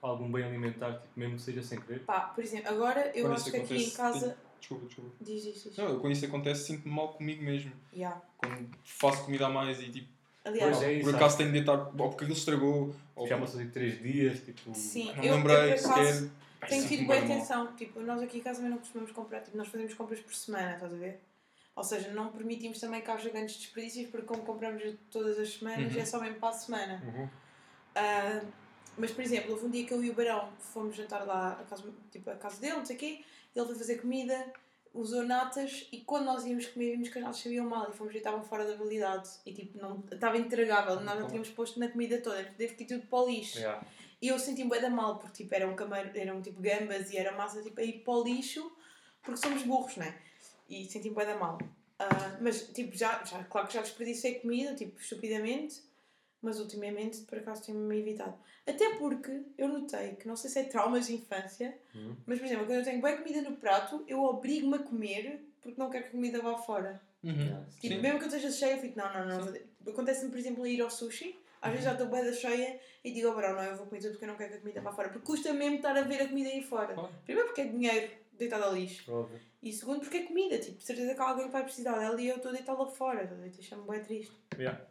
[0.00, 2.00] algum bem alimentar, tipo, mesmo que seja sem querer?
[2.04, 4.36] Pá, por exemplo, agora eu Quando acho que aqui em casa.
[4.58, 5.10] Desculpa, desculpa.
[5.20, 5.76] Diz, diz, diz.
[5.76, 7.70] Não, eu, quando isso acontece, sinto-me mal comigo mesmo.
[7.92, 8.18] Yeah.
[8.38, 10.08] Quando faço comida a mais e tipo,
[10.44, 13.68] Aliás, Pois é, por acaso tenho de deitar, ou porque aquilo estragou, ou passou de
[13.70, 14.74] 3 dias, tipo.
[14.74, 16.30] sim, não eu, lembrei eu sequer.
[16.68, 17.36] Tenho sinto-me tido bué boa mal.
[17.36, 17.76] atenção.
[17.76, 20.74] Tipo, nós aqui em casa também não costumamos comprar, tipo, nós fazemos compras por semana,
[20.74, 21.20] estás a ver?
[21.76, 25.92] Ou seja, não permitimos também que haja grandes desperdícios porque como compramos todas as semanas
[25.94, 26.00] Uhum.
[26.00, 27.02] é só mesmo para a semana.
[27.04, 27.28] Uhum.
[27.94, 28.40] Ah,
[28.96, 31.64] mas, por exemplo, houve um dia que eu e o Barão fomos jantar lá à
[31.64, 34.52] casa, tipo, à casa dele, não sei o quê, ele foi fazer comida,
[34.94, 38.12] usou natas e quando nós íamos comer vimos que as natas sabiam mal e fomos
[38.12, 41.88] ver estavam fora da validade e tipo, não, estava intragável, nós não tínhamos posto na
[41.88, 43.58] comida toda, teve que ir tudo para o lixo.
[43.58, 43.84] Yeah.
[44.22, 46.16] E eu senti-me bem da mal, porque tipo, eram, camar...
[46.16, 48.72] eram tipo gambas e era massa tipo, a ir para o lixo,
[49.22, 50.16] porque somos burros, não é?
[50.68, 51.58] E senti-me bem da mal.
[51.98, 55.82] Ah, mas tipo, já, já, claro que já desperdicei comida, tipo, estupidamente,
[56.44, 58.34] mas ultimamente por acaso tenho-me evitado.
[58.66, 62.16] Até porque eu notei que, não sei se é traumas de infância, Uhum.
[62.26, 65.80] mas por exemplo, quando eu tenho boa comida no prato, eu obrigo-me a comer porque
[65.80, 67.00] não quero que a comida vá fora.
[67.22, 67.64] Uhum.
[67.80, 68.00] Tipo, Sim.
[68.02, 69.54] mesmo que eu esteja cheia, eu fico, não, não, não.
[69.92, 73.28] Acontece-me, por exemplo, ir ao sushi, às vezes já estou bem da cheia e digo,
[73.30, 74.92] oh, bro, não, eu vou comer tudo porque eu não quero que a comida vá
[74.92, 75.08] fora.
[75.08, 76.92] Porque custa mesmo estar a ver a comida aí fora.
[76.92, 77.10] Claro.
[77.24, 79.10] Primeiro porque é dinheiro deitado ao lixo.
[79.10, 79.40] Óbvio.
[79.62, 82.36] E segundo porque é comida, tipo, de certeza que alguém vai precisar dela e eu
[82.36, 83.24] estou a deitá-la fora.
[83.24, 84.34] Deixa-me bem triste.
[84.58, 84.84] Yeah.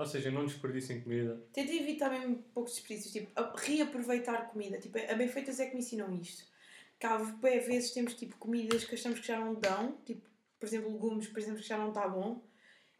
[0.00, 1.40] Ou seja, não desperdicem comida.
[1.52, 4.78] Tenta evitar mesmo poucos desperdícios, tipo, reaproveitar comida.
[4.78, 6.44] Tipo, a bem feitas é que me ensinam isto.
[6.98, 10.22] Que há bem vezes temos tipo comidas que achamos que já não dão, tipo,
[10.58, 12.42] por exemplo, legumes, por exemplo, que já não está bom.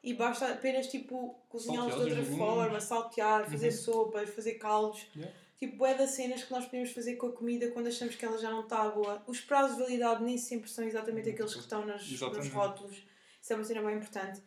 [0.02, 2.38] E basta apenas tipo cozinhá-los de outra legumes.
[2.38, 3.72] forma, saltear, fazer Uhum.
[3.72, 5.06] sopas, fazer caldos.
[5.16, 5.34] Yeah.
[5.58, 8.38] Tipo, é das cenas que nós podemos fazer com a comida quando achamos que ela
[8.38, 9.22] já não está boa.
[9.26, 12.96] Os prazos de validade nem sempre são exatamente aqueles que estão nas, nos rótulos.
[13.42, 14.40] Isso é uma cena bem importante.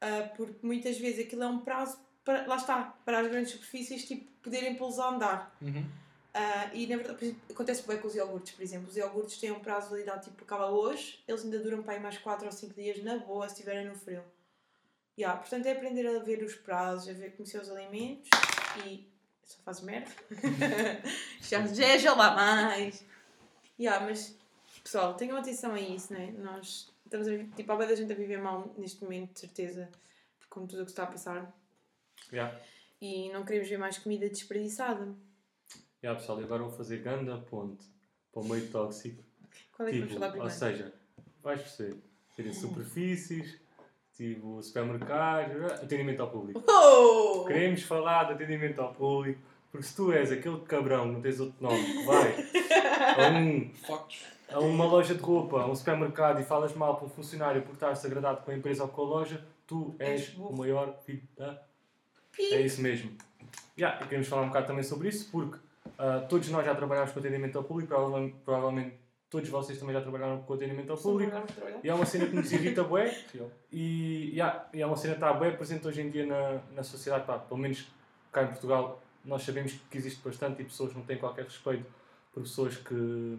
[0.00, 4.04] Ah, porque muitas vezes aquilo é um prazo para, lá está, para as grandes superfícies
[4.04, 5.56] tipo, poderem pô-los a andar.
[5.60, 5.84] Uhum.
[6.32, 8.88] Ah, e na verdade, acontece bem com os iogurtes, por exemplo.
[8.88, 12.00] Os iogurtes têm um prazo de validade tipo acaba hoje, eles ainda duram para aí
[12.00, 14.22] mais 4 ou 5 dias na boa se estiverem no frio.
[15.18, 18.30] Yeah, portanto, é aprender a ver os prazos, a ver conhecer os alimentos
[18.86, 19.06] e
[19.44, 20.10] só faz merda.
[21.42, 21.66] já,
[21.98, 23.04] já, lá mais.
[23.78, 24.34] Yeah, mas
[24.82, 26.32] pessoal, tenham atenção a isso, né?
[26.38, 29.90] Nós estamos a, tipo, há da gente a viver mal neste momento, de certeza,
[30.48, 31.52] com tudo o que está a passar.
[32.32, 32.56] Yeah.
[33.00, 35.12] E não queremos ver mais comida desperdiçada.
[36.02, 37.84] Yeah, pessoal, e agora vou fazer ganda ponte
[38.32, 39.22] para o meio tóxico.
[39.76, 40.54] Qual é que vamos Tipo, falar ou primeiro?
[40.58, 40.94] seja,
[41.42, 41.96] vais perceber.
[42.36, 43.58] Terem superfícies,
[44.14, 46.62] tipo supermercados, atendimento ao público.
[46.70, 47.44] Oh!
[47.44, 51.60] Queremos falar de atendimento ao público, porque se tu és aquele cabrão, não tens outro
[51.60, 52.34] nome, que vai
[53.26, 54.24] a, um, Factos.
[54.52, 57.74] A uma loja de roupa, a um supermercado e falas mal para um funcionário por
[57.74, 61.62] estar sagradado com a empresa ou com a loja, tu és o maior filho da.
[62.38, 63.12] É isso mesmo.
[63.78, 65.58] Yeah, e queremos falar um bocado também sobre isso, porque
[65.98, 68.94] ah, todos nós já trabalhámos com atendimento ao público, provavelmente, provavelmente
[69.28, 71.32] todos vocês também já trabalharam com atendimento ao público.
[71.82, 73.16] E é uma cena que nos irrita bué.
[73.72, 76.82] E, yeah, e é uma cena que está bem presente hoje em dia na, na
[76.82, 77.24] sociedade.
[77.24, 77.86] Pá, pelo menos
[78.32, 81.86] cá em Portugal, nós sabemos que existe bastante e pessoas não têm qualquer respeito
[82.32, 83.38] por pessoas que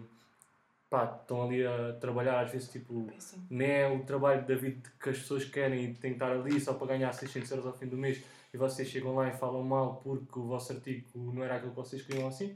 [0.92, 3.46] pá, estão ali a trabalhar, às vezes, tipo, Péssimo.
[3.48, 6.60] nem é o trabalho da vida que as pessoas querem e têm que estar ali
[6.60, 9.62] só para ganhar 600 euros ao fim do mês e vocês chegam lá e falam
[9.62, 12.54] mal porque o vosso artigo não era aquilo que vocês queriam assim.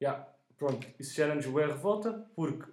[0.00, 0.24] Yeah,
[0.56, 2.70] pronto, isso gera-nos boa revolta porque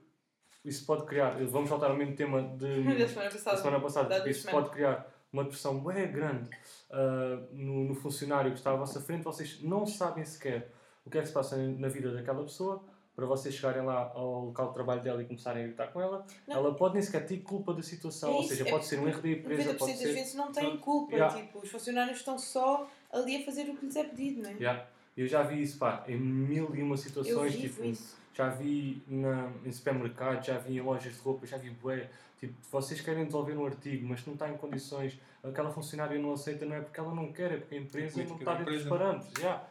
[0.63, 3.56] isso pode criar, vamos voltar ao mesmo tema de, Da semana passada.
[3.56, 6.47] da semana passada, Da porque isso pode criar uma pressão bem grande
[6.91, 10.71] ah, no, no funcionário que está à vossa frente, vocês não sabem sequer
[11.03, 12.84] o que é que se passa na vida daquela pessoa,
[13.15, 16.26] para vocês chegarem lá ao local de trabalho dela e começarem a gritar com ela,
[16.47, 16.56] Não.
[16.56, 19.08] ela pode nem sequer ter culpa da situação, É ou seja, é pode ser um
[19.08, 20.13] erro da empresa, 90% pode das ser...
[20.13, 20.78] vezes não Pronto.
[20.80, 21.13] culpa.
[21.13, 21.36] Yeah.
[21.36, 24.54] Tipo, os funcionários estão só ali a fazer o que lhes é pedido, não é?
[24.54, 24.86] Yeah.
[25.15, 28.17] Eu já vi isso, pá, em mil e uma situações, tipo, isso.
[28.34, 32.10] já vi na, em supermercados, já vi em lojas de roupa, já vi bué.
[32.39, 36.65] Tipo, vocês querem desenvolver um artigo, mas não está em condições, aquela funcionária não aceita,
[36.65, 38.88] não é porque ela não quer, é porque a empresa não política está dentro dos
[38.89, 39.34] parâmetros.
[39.38, 39.63] Yeah.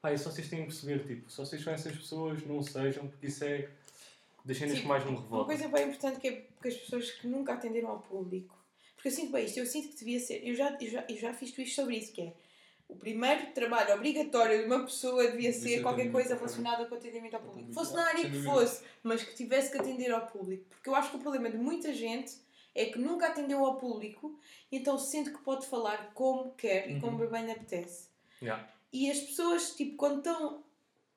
[0.00, 3.26] Pá, isso vocês têm que perceber, tipo, se vocês são essas pessoas, não sejam, porque
[3.26, 3.68] isso é.
[4.44, 5.44] Deixem-nos Tipo, que mais me Uma revolta.
[5.44, 8.56] coisa bem importante que é porque as pessoas que nunca atenderam ao público.
[8.94, 10.46] Porque eu sinto bem isto, eu sinto que devia ser.
[10.46, 12.32] Eu já, eu já, eu já fiz isto sobre isso, que é.
[12.88, 17.42] o primeiro trabalho obrigatório de uma pessoa devia ser qualquer coisa relacionada com atendimento ao
[17.42, 17.72] público.
[17.74, 20.64] Fosse na área que fosse, mas que tivesse que atender ao público.
[20.70, 22.36] Porque eu acho que o problema de muita gente
[22.74, 24.38] é que nunca atendeu ao público,
[24.72, 28.08] então sente que pode falar como quer e como bem lhe apetece.
[28.40, 28.66] Yeah.
[28.92, 30.64] E as pessoas, tipo, quando estão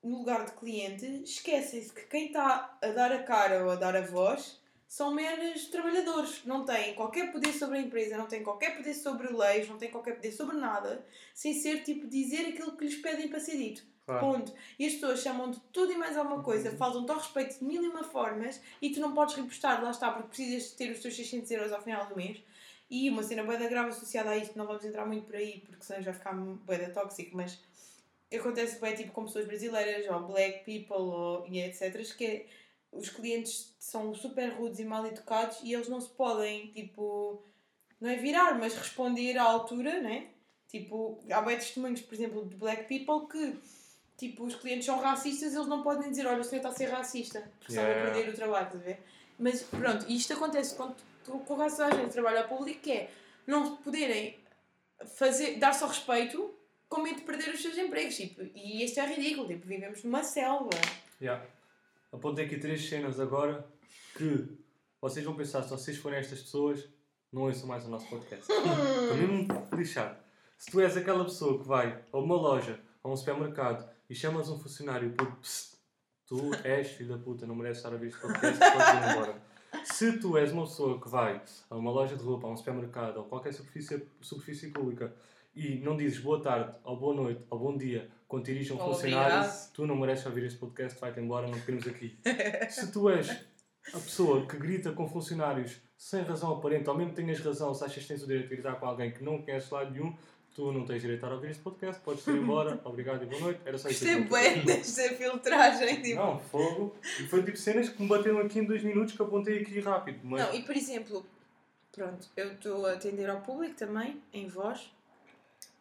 [0.02, 3.96] no lugar de cliente, esquecem-se que quem está a dar a cara ou a dar
[3.96, 6.44] a voz são meros trabalhadores.
[6.44, 9.90] Não têm qualquer poder sobre a empresa, não têm qualquer poder sobre leis, não têm
[9.90, 13.82] qualquer poder sobre nada, sem ser, tipo, dizer aquilo que lhes pedem para ser dito.
[14.06, 14.20] Claro.
[14.20, 14.52] Ponto.
[14.78, 17.82] E as pessoas chamam de tudo e mais alguma coisa, faltam-te ao respeito de mil
[17.82, 21.00] e uma formas e tu não podes repostar, lá está, porque precisas de ter os
[21.00, 22.42] teus 600 euros ao final do mês.
[22.90, 25.62] E uma cena bem da grave associada a isto, não vamos entrar muito por aí,
[25.66, 27.58] porque senão já vai ficar bem da tóxico, mas
[28.34, 32.16] acontece bem tipo com pessoas brasileiras ou black people ou, e etc.
[32.16, 32.46] Que é,
[32.92, 37.42] os clientes são super rudes e mal educados e eles não se podem, tipo,
[38.00, 40.28] não é virar, mas responder à altura, né?
[40.68, 43.58] Tipo, há bem testemunhos, por exemplo, de black people que,
[44.16, 46.86] tipo, os clientes são racistas eles não podem dizer, olha, o senhor está a ser
[46.90, 48.12] racista, porque estão a Yeah.
[48.12, 49.02] perder o trabalho, estás a ver?
[49.38, 50.92] Mas pronto, isto acontece com,
[51.32, 53.10] com, o resto da gente que trabalha ao público, que é
[53.46, 54.38] não poderem
[55.16, 56.54] fazer, dar só respeito
[56.88, 60.22] com medo de perder os seus empregos, tipo, e isto é ridículo, tipo, vivemos numa
[60.22, 60.70] selva.
[61.20, 61.44] Yeah.
[62.12, 63.66] Apontei aqui três cenas agora
[64.16, 64.46] que
[65.00, 66.88] vocês vão pensar, se vocês forem estas pessoas,
[67.32, 68.46] não ouçam mais o nosso podcast.
[68.50, 70.16] Estou mesmo lixado.
[70.56, 74.48] Se tu és aquela pessoa que vai a uma loja, a um supermercado e chamas
[74.48, 75.74] um funcionário por "Psst",
[76.26, 79.42] tu és filho da puta, não mereces estar a ver este podcast, podes ir embora.
[79.84, 83.18] Se tu és uma pessoa que vai a uma loja de roupa, a um supermercado
[83.18, 85.14] ou qualquer superfície, superfície pública
[85.54, 89.36] e não dizes boa tarde, ou boa noite, ou bom dia quando dirige um funcionário,
[89.36, 89.72] obrigado.
[89.72, 92.18] tu não mereces ouvir este podcast, vai-te embora, não queremos aqui.
[92.68, 93.30] Se tu és
[93.92, 98.02] a pessoa que grita com funcionários sem razão aparente, ou mesmo tenhas razão, se achas
[98.02, 100.16] que tens o direito de gritar com alguém que não conheces lá nenhum,
[100.54, 103.60] tu não tens direito a ouvir este podcast, podes ir embora, obrigado e boa noite.
[103.64, 106.20] Era só isso Isto é bué desta filtragem, tipo.
[106.20, 106.96] Não, fogo.
[107.20, 110.20] E foi tipo cenas que me bateram aqui em dois minutos que apontei aqui rápido.
[110.22, 111.26] Mas Não, e por exemplo,
[111.90, 114.88] pronto, eu estou a atender ao público também, em voz,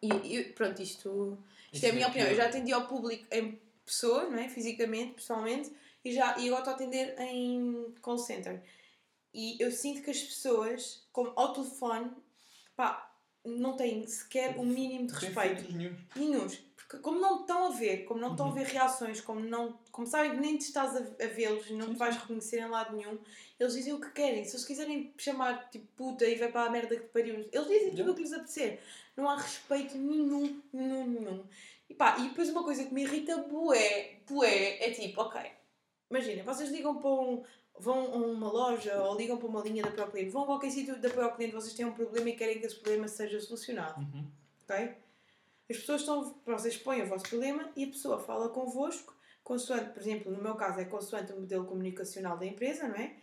[0.01, 1.37] e, e pronto, isto,
[1.71, 2.29] isto é a minha é opinião.
[2.29, 4.49] Eu já atendi ao público em pessoa, não é?
[4.49, 5.71] fisicamente, pessoalmente,
[6.03, 8.59] e, já, e agora estou a atender em call center.
[9.33, 12.11] E eu sinto que as pessoas, como ao telefone,
[12.75, 13.12] pá,
[13.45, 15.71] não têm sequer o mínimo de respeito.
[15.71, 15.97] nenhuns.
[16.15, 16.59] Nenhuns.
[16.75, 18.51] Porque como não estão a ver, como não estão Uhum.
[18.51, 21.73] a ver reações, como, não, como sabem que nem te estás a, a vê-los e
[21.73, 23.17] não te vais reconhecer em lado nenhum,
[23.59, 24.43] eles dizem o que querem.
[24.45, 27.67] Se eles quiserem chamar tipo puta e vai para a merda que te pariu, eles
[27.67, 28.11] dizem tudo Yeah.
[28.11, 28.79] o que lhes apetecer.
[29.17, 31.43] Não há respeito nenhum, nenhum, nenhum.
[31.89, 35.41] E pá, e depois uma coisa que me irrita bué, bué, é tipo, ok,
[36.09, 37.43] imagina, vocês ligam para um,
[37.79, 40.95] vão a uma loja ou ligam para uma linha ao cliente, vão a qualquer sítio
[41.21, 44.25] ao cliente, vocês têm um problema e querem que esse problema seja solucionado Uhum.
[44.63, 44.95] ok?
[45.69, 50.01] As pessoas estão, vocês expõem o vosso problema e a pessoa fala convosco, consoante, por
[50.01, 53.15] exemplo, no meu caso é consoante o modelo comunicacional da empresa, não é?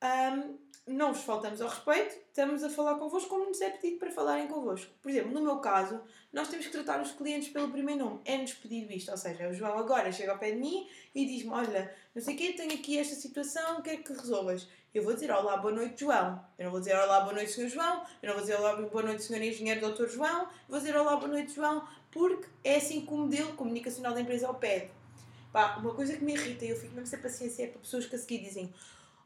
[0.00, 4.10] Ahm, não vos faltamos ao respeito, estamos a falar convosco como nos é pedido para
[4.10, 4.92] falarem convosco.
[5.02, 6.00] Por exemplo, no meu caso,
[6.32, 8.20] nós temos que tratar os clientes pelo primeiro nome.
[8.24, 11.50] É-nos pedido isto, ou seja, o João agora chega ao pé de mim e diz-me,
[11.50, 14.68] olha, não sei o quê, tenho aqui esta situação, quero que resolvas.
[14.94, 16.42] Eu vou dizer olá, boa noite, João.
[16.56, 17.68] Eu não vou dizer olá, boa noite, Sr.
[17.68, 18.02] João.
[18.22, 19.42] Eu não vou dizer olá, boa noite, Sr.
[19.42, 20.06] Engenheiro Dr.
[20.06, 20.48] João.
[20.68, 24.48] Vou dizer olá, boa noite, João, porque é assim que o modelo comunicacional da empresa
[24.48, 24.90] o pede.
[25.52, 28.06] Pá, uma coisa que me irrita e eu fico mesmo sem paciência é para pessoas
[28.06, 28.72] que a seguir dizem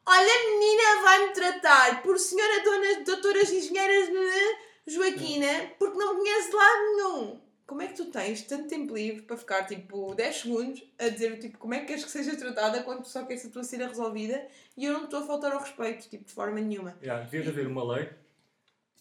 [0.07, 6.51] Olha, menina vai-me tratar por senhora dona, doutoras engenheiras de Joaquina porque não me conhece
[6.51, 7.41] de lado nenhum.
[7.67, 11.39] Como é que tu tens tanto tempo livre para ficar tipo 10 segundos a dizer
[11.39, 14.45] tipo como é que queres que seja tratada quando só queres a tua cena resolvida
[14.77, 16.99] e eu não estou a faltar ao respeito, tipo, de forma nenhuma.
[17.01, 18.11] yeah, devia de haver uma lei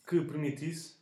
[0.07, 0.98] que permitisse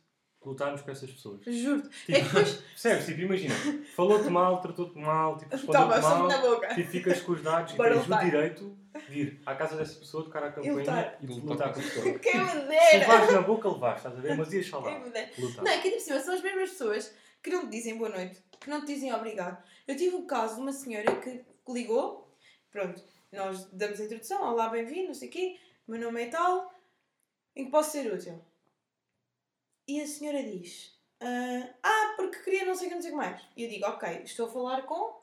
[0.48, 1.40] lutarmos com essas pessoas.
[1.46, 1.88] Juro-te.
[1.88, 3.06] Tipo, É que depois percebes?
[3.06, 3.54] Tipo, imagina,
[3.94, 6.80] falou-te mal, tratou-te mal, tipo, respondeu-te mal, na boca.
[6.80, 8.22] e ficas com os dados Bora e tens lutar.
[8.22, 11.18] o direito de ir à casa dessa pessoa, tocar a campanha lutar.
[11.20, 12.18] e de Lutar lutar com a pessoa.
[12.18, 12.98] Quem me Se dera!
[12.98, 14.36] levares na boca, levaste, estás a ver?
[14.36, 14.70] Mas ias
[15.12, 15.30] dera.
[15.38, 15.64] Lutar.
[15.64, 18.68] Não, aqui de cima são as mesmas pessoas que não te dizem boa noite, que
[18.68, 19.62] não te dizem obrigado.
[19.86, 22.28] Eu tive o caso de uma senhora que ligou,
[22.72, 23.00] pronto,
[23.32, 25.56] nós damos a introdução, olá, bem-vindo, não sei o quê,
[25.86, 26.72] meu nome é tal,
[27.54, 28.40] em que posso ser útil?
[29.88, 33.14] E a senhora diz, ah, ah, porque queria não sei o que, não sei o
[33.14, 33.40] que mais.
[33.56, 35.18] E eu digo, ok, estou a falar com,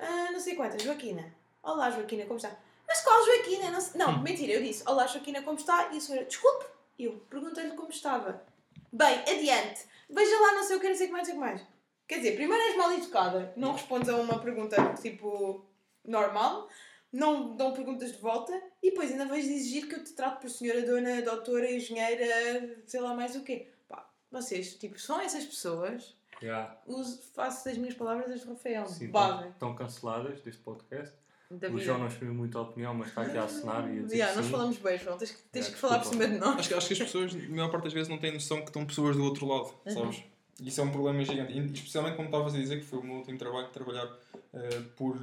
[0.00, 1.34] ah, não sei quantas, Joaquina.
[1.62, 2.56] Olá, Joaquina, como está?
[2.88, 3.70] Mas qual Joaquina?
[3.70, 5.92] Não, sei- não mentira, eu disse, olá, Joaquina, como está?
[5.92, 6.64] E a senhora, desculpe,
[6.98, 8.42] eu perguntei-lhe como estava.
[8.90, 9.84] Bem, adiante.
[10.08, 11.52] Veja lá, não sei o que, não sei o que mais, não sei o que
[11.52, 11.66] mais.
[12.06, 15.64] Quer dizer, primeiro és mal educada, não respondes a uma pergunta tipo
[16.04, 16.68] normal,
[17.12, 20.50] não dão perguntas de volta e depois ainda vais exigir que eu te trate por
[20.50, 23.73] senhora, dona, doutora, engenheira, sei lá mais o quê.
[24.34, 26.76] Vocês, tipo, são essas pessoas Yeah.
[26.86, 28.86] Uso, faço das minhas palavras as de Rafael.
[28.86, 31.14] Sim, estão, estão canceladas deste podcast.
[31.50, 31.84] Da o vida.
[31.84, 34.50] João não exprimiu muita opinião, mas está aqui a assinar e a dizer Yeah, nós
[34.50, 35.16] falamos bem, João.
[35.16, 36.58] Tens que, tens Yeah, que falar por cima de nós.
[36.58, 38.66] Acho que, acho que as pessoas, na maior parte das vezes, não têm noção que
[38.68, 39.92] estão pessoas do outro lado, Uhum.
[39.94, 40.24] sabes?
[40.60, 41.52] E isso é um problema gigante.
[41.52, 44.12] E, especialmente como estavas a dizer, que foi o meu último trabalho, trabalhar
[44.52, 45.16] eh, por,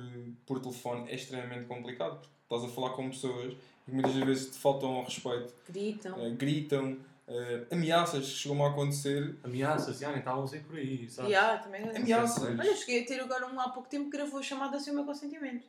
[0.45, 2.15] por telefone é extremamente complicado.
[2.19, 3.53] Porque estás a falar com pessoas
[3.87, 6.15] e muitas vezes te faltam ao respeito, Gritam.
[6.25, 6.97] eh, gritam,
[7.33, 9.37] eh, ameaças chegam a acontecer.
[9.43, 11.29] Ameaças, já nem estávamos aí por aí, sabe?
[11.29, 12.43] Yeah, também Ameaças.
[12.43, 14.91] Olha, eu cheguei a ter agora um há pouco tempo que gravou a chamada sem
[14.91, 15.65] o meu consentimento.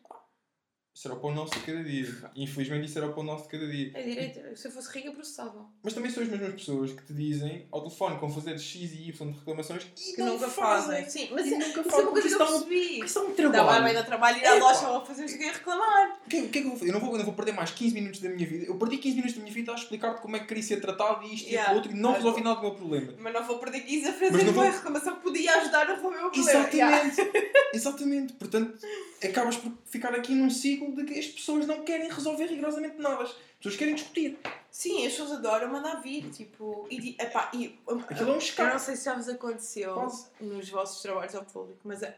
[0.95, 2.07] Isso era o pão nosso de cada dia.
[2.37, 3.91] Infelizmente, isso era o pão nosso de cada dia.
[3.95, 5.67] É direito, se eu fosse rica, processava.
[5.83, 8.93] Mas também são as mesmas pessoas que te dizem ao telefone que vão fazer X
[8.93, 11.03] e Y de reclamações e Que nunca fazem.
[11.05, 11.09] fazem.
[11.11, 13.01] Sim, mas E isso, nunca isso é fazem, uma coisa que eu dá percebi.
[13.05, 13.85] Isso é um Dá trabalho.
[13.85, 14.67] bem dar trabalho ir à Epá.
[14.67, 16.21] loja ou fazer que reclamar.
[16.27, 16.91] O que, o que é que eu vou fazer?
[16.91, 18.67] Eu não vou, eu não vou perder mais 15 minutos da minha vida.
[18.67, 21.25] Eu perdi 15 minutos da minha vida a explicar-te como é que queria ser tratado
[21.27, 21.63] e isto e Yeah.
[21.73, 23.15] aquilo outro e não resolvi nada do meu problema.
[23.19, 26.19] Mas não vou perder 15 a fazer uma vou- reclamação que podia ajudar a resolver
[26.19, 26.69] o problema.
[26.71, 27.07] Yeah.
[27.07, 27.53] Exatamente.
[27.75, 28.33] Exatamente.
[28.35, 28.79] Portanto,
[29.25, 33.23] acabas por ficar aqui num ciclo de que as pessoas não querem resolver rigorosamente nada.
[33.23, 34.39] As pessoas querem discutir.
[34.71, 38.73] Sim, as pessoas adoram mandar vir, tipo, e, epá, e Aquilo é um eu escape.
[38.73, 39.95] não sei se já vos aconteceu
[40.41, 42.15] nos vossos trabalhos ao público, mas a-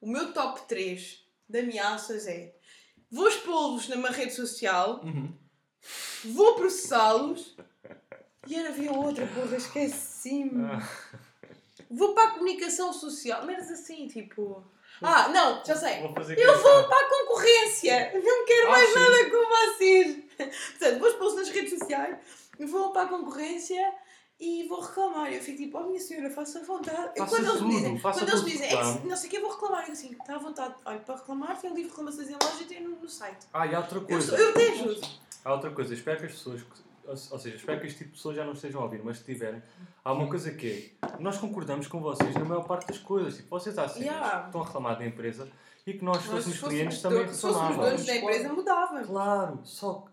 [0.00, 2.54] o meu top 3 de ameaças é
[3.10, 5.32] vou expô-los numa rede social, Uhum.
[6.32, 7.56] vou processá-los
[8.46, 10.64] e era havia outra, porra, esqueci-me.
[10.64, 10.88] Ah,
[11.90, 14.64] Vou para a comunicação social, menos assim, tipo.
[15.02, 16.00] Ah, não, já sei.
[16.00, 18.12] vou Eu vou para a concorrência!
[18.14, 18.94] Não quero Ah, mais sim.
[18.98, 20.16] nada com vocês!
[20.78, 22.16] Portanto, vou expô-los nas redes sociais,
[22.60, 23.92] vou para a concorrência
[24.40, 25.32] e vou reclamar.
[25.32, 27.12] Eu fico tipo, oh minha senhora, faça à vontade.
[27.18, 29.26] Faça quando eles me tudo, dizem, faça quando eles me dizem, é que não sei
[29.26, 29.86] o que, eu vou reclamar.
[29.86, 30.74] Eu assim, está à vontade.
[30.84, 33.46] Olha, para reclamar, tem um livro de reclamações em loja e tem no, no site.
[33.52, 34.28] Ah, e há outra Eu, coisa.
[34.28, 35.08] sou- eu até ajudo.
[35.44, 36.60] Há outra coisa, espero que as pessoas,
[37.08, 39.24] ou seja, espero que este tipo de pessoas já não estejam a ouvir, mas se
[39.24, 39.62] tiverem,
[40.04, 43.48] há uma coisa que é, nós concordamos com vocês na maior parte das coisas, tipo,
[43.50, 44.40] vocês há cenas Yeah.
[44.40, 45.48] que estão a reclamar da empresa
[45.86, 48.00] e que nós, se Nós, fôssemos se fôssemos clientes, também donos- se fôssemos reclamávamos.
[48.04, 49.04] donos da empresa, mudava.
[49.04, 50.10] Claro, só que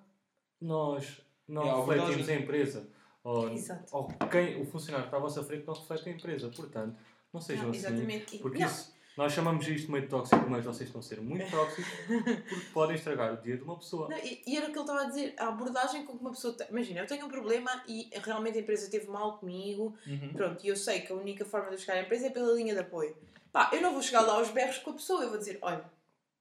[0.62, 2.90] nós não É, a refletimos verdade- a empresa.
[3.24, 3.86] Ou, Exato.
[3.96, 6.50] ou quem, o funcionário que está à vossa frente não reflete a empresa.
[6.50, 6.98] Portanto,
[7.34, 7.80] não sejam Não, assim.
[7.80, 8.38] exatamente.
[8.40, 8.68] Porque não.
[8.68, 12.66] isso, nós chamamos isto de meio tóxico, mas vocês estão a ser muito tóxicos porque
[12.74, 14.10] podem estragar o dia de uma pessoa.
[14.10, 16.32] Não, e, e era o que ele estava a dizer, a abordagem com que uma
[16.32, 16.68] pessoa tem.
[16.70, 20.34] Imagina, eu tenho um problema e realmente a empresa esteve mal comigo, Uhum.
[20.34, 22.54] pronto, e eu sei que a única forma de eu chegar à empresa é pela
[22.54, 23.16] linha de apoio.
[23.52, 25.86] Pá, eu não vou chegar lá aos berros com a pessoa, eu vou dizer, olha,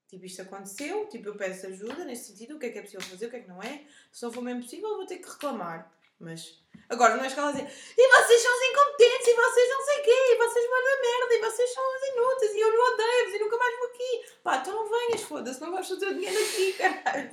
[0.09, 3.03] tipo, isto aconteceu, tipo, eu peço ajuda nesse sentido, o que é que é possível
[3.07, 5.19] fazer, o que é que não é, se não for mesmo possível, eu vou ter
[5.19, 5.93] que reclamar.
[6.23, 6.55] Mas,
[6.89, 9.83] agora, não é chegar lá a dizer, e vocês são os incompetentes, e vocês não
[9.85, 12.95] sei o quê, e vocês mandam merda, e vocês são os inúteis, e eu não
[12.95, 14.23] odeio-vos, e nunca mais vou aqui.
[14.45, 17.31] Pá, então não venhas, foda-se, não gosto do teu dinheiro aqui, caralho.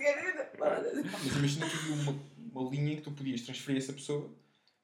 [0.57, 1.03] Foda-se.
[1.23, 2.19] Mas imagina que havia uma,
[2.53, 4.29] uma linha que tu podias transferir essa pessoa.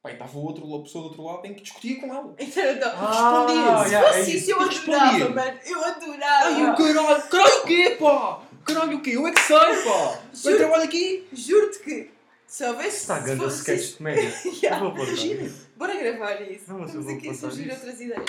[0.03, 2.35] Pá, e estava outra a pessoa do outro lado em que discutia com ela.
[2.37, 3.83] Então, então, Ah, respondia.
[3.85, 5.59] Se yeah, fosse é isso, eu adorava, mano.
[5.65, 6.45] Eu adorava.
[6.45, 7.27] Ai, o caralho!
[7.27, 8.41] Caralho o quê, pá?
[8.65, 9.11] Caralho o quê?
[9.15, 10.19] Eu é que sei, pá!
[10.21, 11.27] Eu Juro- trabalho aqui!
[11.33, 12.14] Juro-te que
[12.57, 12.87] se.
[12.87, 14.33] Está grande a sketch de comédia.
[14.63, 14.85] Yeah.
[14.85, 15.51] Imagina.
[15.75, 16.63] Bora gravar isso.
[16.67, 17.75] Não, mas eu Estamos vou aqui a surgir isso.
[17.75, 18.25] outras ideias.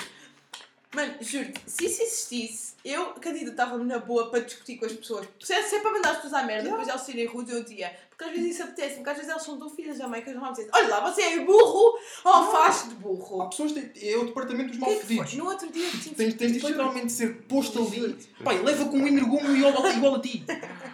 [0.95, 5.27] Mano, juro-te, se isso existisse, eu candidatava-me na boa para discutir com as pessoas.
[5.43, 7.53] Se é, se é para mandar as pessoas à merda, depois de elas serem rudes,
[7.53, 7.93] eu dia.
[8.09, 10.29] Porque às vezes isso apetece, porque às vezes elas são tão filhas da mãe que
[10.29, 13.49] elas vão dizer: Olha lá, você é burro ou faz de Há burro.
[13.49, 15.05] pessoas que têm- é o departamento dos é que foi?
[15.05, 15.33] fedidos.
[15.35, 18.15] No outro dia, tipo, Tens, tens de literalmente ser posto ali.
[18.43, 20.43] Pai, leva com um energúmeno igual, igual a ti.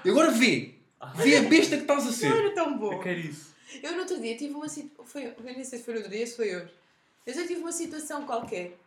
[0.03, 0.72] E agora vê.
[1.15, 2.35] Vê a besta que estás a Não ser.
[2.35, 2.93] era tão bom.
[2.93, 3.53] Eu quero isso.
[3.81, 5.05] Eu no outro dia tive uma situação.
[5.05, 6.73] Foi, eu nem sei se foi no outro dia, se foi hoje.
[7.25, 8.77] Eu já tive uma situação qualquer.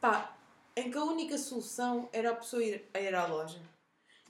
[0.00, 0.36] Pá,
[0.76, 3.58] em que a única solução era a pessoa ir, a ir à loja.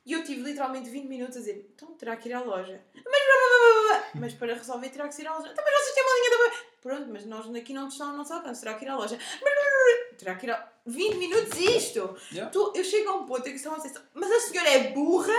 [0.05, 2.81] E eu tive literalmente 20 minutos a dizer: então terá que ir à loja.
[2.95, 4.11] Mas, blá, blá, blá, blá, blá.
[4.15, 5.51] mas para resolver terá que ir à loja.
[5.53, 6.67] Então, mas vocês têm uma linha de apoio.
[6.83, 8.61] Pronto, mas nós aqui não estamos ao nosso alcance.
[8.63, 9.19] Terá que ir à loja.
[9.19, 9.63] Mas, blá, blá,
[10.09, 10.17] blá.
[10.19, 10.73] Terá que ir à.
[10.87, 12.17] 20 minutos isto!
[12.31, 12.49] Yeah.
[12.53, 14.93] Tu- eu chego a um ponto em que estão a dizer: mas a senhora é
[14.93, 15.35] burra?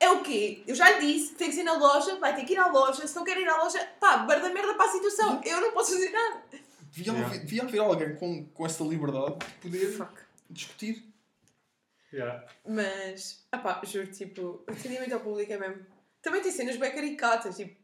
[0.00, 0.62] É o quê?
[0.66, 3.06] Eu já lhe disse tem que ser na loja, vai ter que ir à loja.
[3.06, 5.40] Se não quer ir à loja, pá, barda merda para a situação.
[5.44, 6.42] Eu não posso fazer nada.
[6.90, 7.26] Devia Yeah.
[7.26, 10.20] haver, devia haver alguém com, com essa liberdade de poder Fuck.
[10.48, 11.04] discutir.
[12.12, 12.46] Yeah.
[12.66, 15.84] Mas, ah pá, juro, tipo, o atendimento ao público é mesmo.
[16.22, 17.76] Também tem cenas bem caricatas, tipo.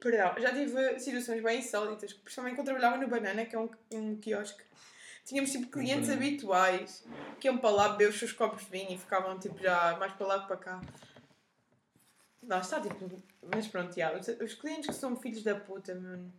[0.00, 4.16] Perdão, já tive situações bem insólitas, principalmente quando trabalhava no Banana, que é um, um
[4.16, 4.62] quiosque.
[5.24, 6.26] Tínhamos tipo clientes Banana.
[6.26, 7.04] habituais
[7.40, 10.12] que iam para lá beber os seus copos de vinho e ficavam tipo já mais
[10.12, 10.80] para lá que para cá.
[12.48, 13.10] Lá está, tipo.
[13.52, 15.94] Mas pronto, já, os, os clientes que são filhos da puta,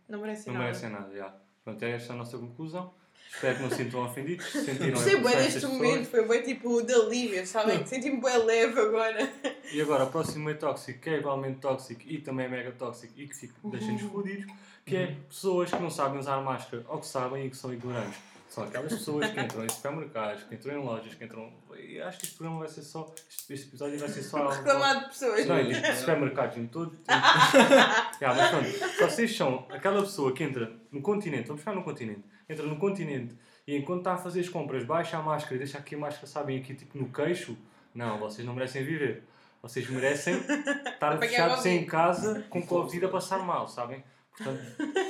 [0.08, 0.64] não merecem Não nada.
[0.64, 1.34] merecem nada, já.
[1.64, 2.92] Pronto, é esta a nossa conclusão.
[3.28, 4.46] Espero que não se sintam ofendidos.
[4.46, 7.84] Se sentiram Gostei é bem deste momento, foi bem tipo de alívio, sabem?
[7.84, 9.32] Senti-me bem leve agora.
[9.72, 13.12] E agora, o próximo meio tóxico, que é igualmente tóxico e também é mega tóxico
[13.16, 14.46] e que fica, deixa-nos fodidos,
[14.84, 18.18] que é pessoas que não sabem usar máscara ou que sabem e que são ignorantes.
[18.56, 21.52] São aquelas pessoas que entram em supermercados, que entram em lojas, que entram.
[21.78, 23.14] E acho que este programa vai ser só.
[23.50, 24.48] Este, episódio vai ser só.
[24.48, 25.46] Reclamar de pessoas.
[25.46, 26.98] Não, supermercados em todo.
[27.06, 31.82] Yeah, mas pronto, se vocês são aquela pessoa que entra no continente, vamos ficar no
[31.82, 33.36] continente, entra no continente
[33.66, 36.26] e enquanto está a fazer as compras baixa a máscara e deixa aqui a máscara,
[36.26, 37.58] sabem, aqui tipo no queixo,
[37.94, 39.22] não, vocês não merecem viver.
[39.60, 40.34] Vocês merecem
[40.94, 44.02] estar fechados em casa com Covid a passar mal, sabem?
[44.34, 44.62] Portanto,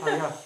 [0.02, 0.36] ah, yeah.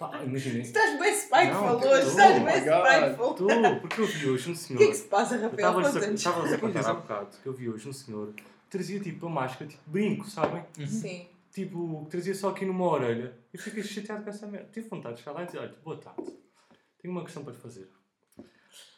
[0.00, 0.62] Pá, imaginem.
[0.62, 3.34] Estás bem spiteful hoje, estás bem spiteful.
[3.34, 3.46] Tu,
[3.82, 4.78] porque eu vi hoje um O senhor.
[4.78, 6.14] que é que se passa, Rafael?
[6.14, 9.28] estava-vos a, contar há bocado que eu vi hoje um senhor que trazia tipo a
[9.28, 10.64] máscara, tipo brinco, sabem?
[10.86, 11.28] Sim.
[11.52, 13.36] tipo, que trazia só aqui numa orelha.
[13.52, 14.70] Eu fiquei chateado com essa merda.
[14.72, 16.32] Tive vontade de chegar lá e dizer: olha, boa tarde,
[16.98, 17.86] tenho uma questão para te fazer.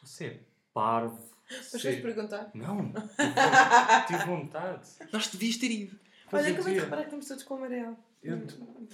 [0.04, 0.38] Você é
[0.72, 1.18] parvo.
[1.50, 2.48] Mas vais perguntar.
[2.54, 2.92] Não,
[4.06, 4.88] tive vontade.
[5.12, 5.98] Nós devias ter ido.
[6.32, 6.84] Olha, é que devia.
[6.84, 7.96] reparaste que estamos todos com amarelo?
[8.22, 8.40] Eu,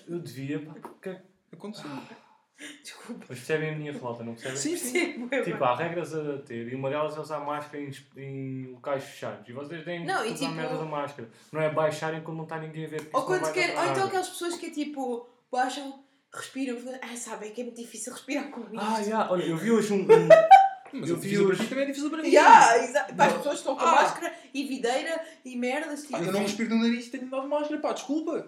[0.09, 1.18] eu devia, pá, porque...
[1.53, 1.88] Aconteceu.
[2.82, 3.24] Desculpa.
[3.28, 4.57] Mas percebem a minha flauta, não percebem?
[4.57, 5.28] Sim, sim.
[5.44, 9.49] Tipo, há regras a ter e uma delas é usar máscara em, em locais fechados.
[9.49, 11.28] E vocês têm Não, que e usar tipo- merda da máscara.
[11.53, 13.09] Não é baixarem quando não está ninguém a ver.
[13.12, 16.03] Ou, quando quer, ou então aquelas pessoas que é tipo, baixam,
[16.34, 18.76] respiram, ah, sabem que é muito difícil respirar com isto.
[18.76, 20.03] Ah, já, olha, eu vi hoje um.
[20.03, 20.07] um-
[20.93, 22.28] Mas Eu vi difícil para hoje- ti também é difícil para mim.
[22.28, 23.93] Yeah, exa- pá, as pessoas estão com Ah.
[24.03, 26.01] máscara e videira e merdas.
[26.03, 28.47] Tipo, Pá, eu não respiro no nariz e tenho dar máscara, pá, desculpa.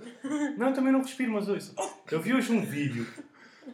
[0.56, 1.74] Não, também não respiro, mas ouça.
[2.10, 3.06] Eu vi hoje um vídeo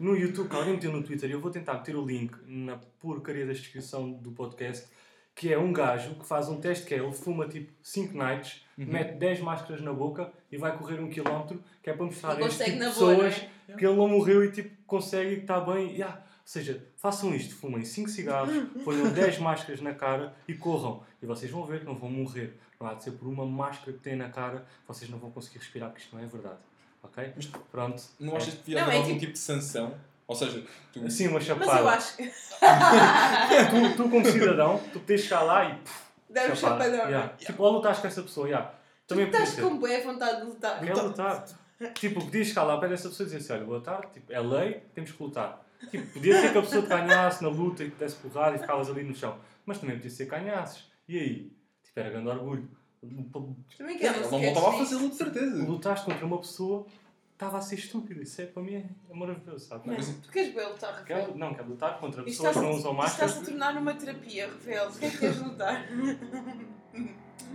[0.01, 2.77] no YouTube que alguém meteu no Twitter e eu vou tentar meter o link na
[3.01, 4.87] porcaria da descrição do podcast.
[5.35, 8.64] Que é um gajo que faz um teste que é ele fuma tipo 5 nights,
[8.79, 8.87] Uhum.
[8.87, 12.41] mete 10 máscaras na boca e vai correr um quilómetro, que é para mostrar a
[12.41, 13.17] este tipo de na boa, é?
[13.29, 13.49] pessoas
[13.79, 15.91] que ele não morreu e tipo consegue e que está bem.
[15.93, 16.17] Yeah.
[16.17, 18.53] Ou seja, façam isto, fumem 5 cigarros,
[18.85, 21.03] ponham 10 máscaras na cara e corram.
[21.23, 22.59] E vocês vão ver que não vão morrer.
[22.81, 25.59] Não há de ser por uma máscara que têm na cara, vocês não vão conseguir
[25.59, 26.59] respirar, porque isto não é verdade.
[27.03, 27.33] Ok?
[27.71, 28.03] Pronto.
[28.19, 29.95] Não achas que devia haver é algum tipo- tipo de sanção?
[30.27, 31.05] Ou seja, tu...
[31.07, 31.79] Assim, uma Mas chapada.
[31.79, 32.25] eu acho que
[33.71, 35.75] Tu, tu, como cidadão, tu podes chegar lá e.
[35.77, 37.07] pff, deve um chapadão.
[37.07, 37.29] Yeah.
[37.39, 38.71] Tipo, ou lutares com essa pessoa, yeah.
[39.07, 39.63] Tu Também podia estás ser.
[39.63, 40.81] com boa vontade de lutar.
[40.81, 41.45] Quer lutar.
[41.95, 44.33] Tipo, podias chegar lá ao pé dessa pessoa e dizer assim: olha, boa tarde, tipo,
[44.33, 45.65] é lei, temos que lutar.
[45.91, 48.59] Tipo, podia ser que a pessoa te ganhasse na luta e te desse porrada e
[48.59, 49.39] ficavas ali no chão.
[49.64, 50.85] Mas também podia ser que ganhasses.
[51.09, 51.53] E aí?
[51.85, 52.68] Tipo, era grande orgulho.
[53.79, 54.85] Também quero Ele um não voltava a disto.
[54.85, 55.64] fazê-lo de certeza.
[55.64, 56.87] Lutaste contra uma pessoa,
[57.33, 58.22] estava a ser estúpido.
[58.22, 59.89] Isso é, para mim é, maravilhoso, sabe?
[59.89, 61.27] Não, tu queres bem lutar, Rafael?
[61.27, 63.27] Quer, não, quer lutar contra Isto pessoas que não usam máscara.
[63.31, 64.89] está-se a tornar uma terapia, Rafael.
[64.89, 65.87] O que é que queres lutar?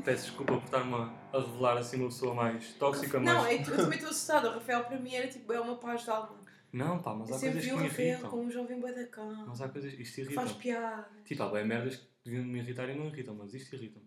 [0.06, 3.34] Peço desculpa por estar-me a- revelar assim uma pessoa mais tóxica, mas.
[3.34, 4.50] Não, é que eu também estou assustada.
[4.50, 6.41] O Rafael para mim era tipo, é uma paz de alma.
[6.74, 8.30] Não, pá, mas Eu há sempre coisas vi que o me Rafael irritam.
[8.30, 9.46] como um jovem bué da calma.
[9.48, 9.94] Mas há coisas.
[9.94, 10.42] Isto que irrita.
[10.42, 11.10] Faz piada.
[11.26, 14.06] Tipo, há bem merdas que deviam me irritar e não irritam, mas isto irrita-me.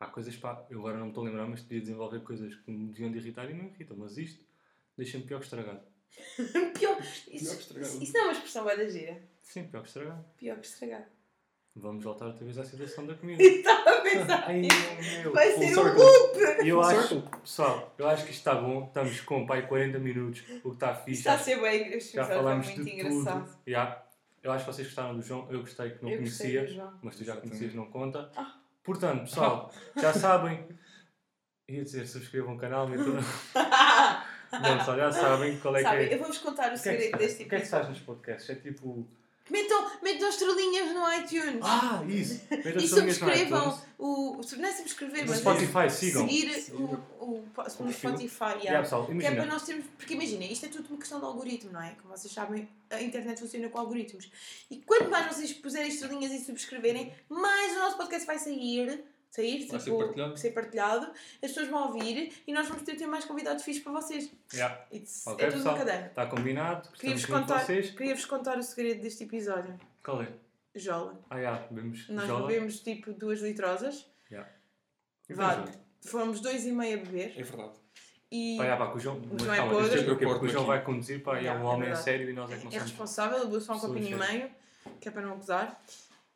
[0.00, 2.70] Há coisas, pá, eu agora não me estou a lembrar, mas devia desenvolver coisas que
[2.70, 4.44] me deviam de irritar e não irritam, mas isto
[4.96, 5.80] deixa-me pior que estragado.
[6.78, 6.96] Pior.
[6.96, 7.92] que Isso, estragado.
[7.94, 9.20] isso, isso não é uma expressão bué da gira.
[9.42, 10.24] Sim, pior que estragado.
[10.36, 11.04] Pior que estragado.
[11.80, 13.42] Vamos voltar outra vez à situação da comida.
[13.42, 14.44] Estava a pensar.
[14.48, 14.62] Ai,
[15.22, 15.32] meu.
[15.32, 16.02] Vai ser um circle.
[16.02, 16.64] loop.
[16.64, 18.84] E eu acho, pessoal, eu acho que isto está bom.
[18.86, 21.20] Estamos com, pai, 40 minutos, o que está fixe.
[21.20, 21.84] Está a ser bem.
[21.90, 23.44] Já episódio falámos muito de engraçado.
[23.44, 23.58] tudo.
[23.66, 24.02] Yeah.
[24.42, 25.46] Eu acho que vocês gostaram do João.
[25.50, 26.98] Eu gostei que não Eu gostei conhecia, do João.
[27.02, 28.30] mas tu já conhecias, não conta.
[28.36, 28.54] Ah.
[28.82, 30.64] Portanto, pessoal, já sabem.
[31.68, 33.18] Ia dizer, subscrevam o canal, mas tudo.
[34.50, 36.14] Não, pessoal, já sabem qual é Sabe, que é.
[36.14, 37.88] eu vou-vos contar o é segredo deste O que é que faz episódio.
[37.90, 38.48] nos podcasts?
[38.48, 39.06] É tipo.
[39.50, 41.60] Metam, metam estrelinhas no iTunes.
[41.62, 42.40] Ah, isso!
[42.50, 44.40] Metam e subscrevam o.
[44.56, 46.28] Não é subscrever, mas Spotify, é sigam.
[46.28, 46.82] seguir o,
[47.20, 47.92] o, o perfil.
[47.92, 48.58] Spotify.
[48.60, 49.86] Yeah, pessoal, Que é para nós termos.
[49.96, 51.96] Porque imagina, isto é tudo uma questão de algoritmo, não é?
[52.00, 54.30] Como vocês sabem, a internet funciona com algoritmos.
[54.70, 59.02] E quanto mais vocês puserem estrelinhas e subscreverem, mais o nosso podcast vai sair.
[59.30, 60.36] Sair, Vai ser tipo, partilhado.
[60.38, 63.92] ser partilhado, as pessoas vão ouvir e nós vamos ter, ter mais convidados fixos para
[63.92, 64.30] vocês.
[64.52, 64.86] Yeah.
[64.92, 65.86] It's, Ok, é tudo uma pessoal.
[65.86, 66.06] cadeia.
[66.06, 66.88] Está combinado.
[66.92, 67.90] Queria-vos contar, vocês.
[67.90, 69.78] queria-vos contar o segredo deste episódio.
[70.02, 70.28] Qual é?
[70.74, 71.18] Jola.
[71.28, 72.46] Ah, já, bebemos Nós jola.
[72.46, 74.06] bebemos tipo duas litrosas.
[75.30, 75.64] E Vá?
[76.06, 77.34] Fomos dois e meio a beber.
[77.38, 77.72] É verdade.
[78.32, 79.20] E Pá, já, pá, o João.
[79.52, 80.00] É calma, podre.
[80.00, 82.04] é porque, o João vai conduzir, pá, e é Yeah, um é homem verdade.
[82.04, 84.50] sério e nós é que não é responsável, bebeu só um copinho e meio,
[85.00, 85.82] que é para não acusar.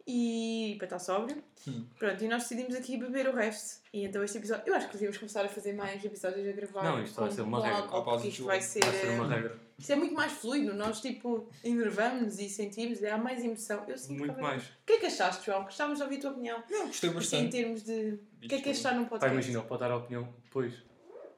[0.07, 1.43] E para estar sóbrio.
[1.69, 1.87] Hum.
[1.99, 3.81] Pronto, e nós decidimos aqui beber o resto.
[3.93, 4.65] E então este episódio.
[4.67, 6.83] Eu acho que devíamos começar a fazer mais episódios a gravar.
[6.83, 7.79] Não, isto vai ser uma regra.
[7.89, 8.85] álcool, isto vai ser.
[8.85, 9.59] Vai ser uma eh, regra.
[9.79, 10.75] Isto é muito mais fluido.
[10.75, 13.03] Nós, tipo, enervamos e sentimos.
[13.05, 13.85] Há mais emoção.
[13.87, 14.65] Eu sinto Muito mais.
[14.65, 15.65] O que é que achaste, João?
[15.65, 16.63] Gostávamos de ouvir a tua opinião.
[16.69, 17.51] Não, gostei Assim, em bastante.
[17.51, 18.19] termos de.
[18.45, 19.33] O que é que é estar num Pá, podcast?
[19.35, 20.75] imagina, ele pode dar a opinião depois.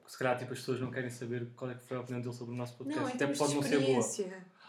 [0.07, 2.33] Se calhar tipo, as pessoas não querem saber qual é que foi a opinião dele
[2.33, 3.03] sobre o nosso podcast.
[3.03, 4.05] Não, Até pode de não ser boa.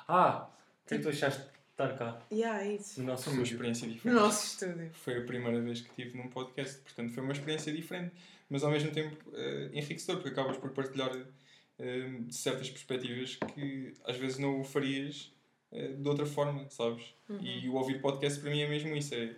[0.08, 0.48] Ah,
[0.84, 1.42] o que é que tu achaste
[1.76, 3.00] estar cá Yeah, é isso.
[3.00, 3.54] no nosso Foi uma estúdio?
[3.54, 4.14] experiência No diferente.
[4.18, 4.90] nosso estúdio.
[4.94, 8.12] Foi a primeira vez que estive num podcast, portanto foi uma experiência diferente,
[8.48, 11.10] mas ao mesmo tempo eh, enriquecedor, porque acabas por partilhar
[11.78, 15.30] eh, certas perspectivas que às vezes não o farias
[15.72, 17.04] eh, de outra forma, sabes?
[17.40, 19.34] E o ouvir podcast para mim é mesmo isso, é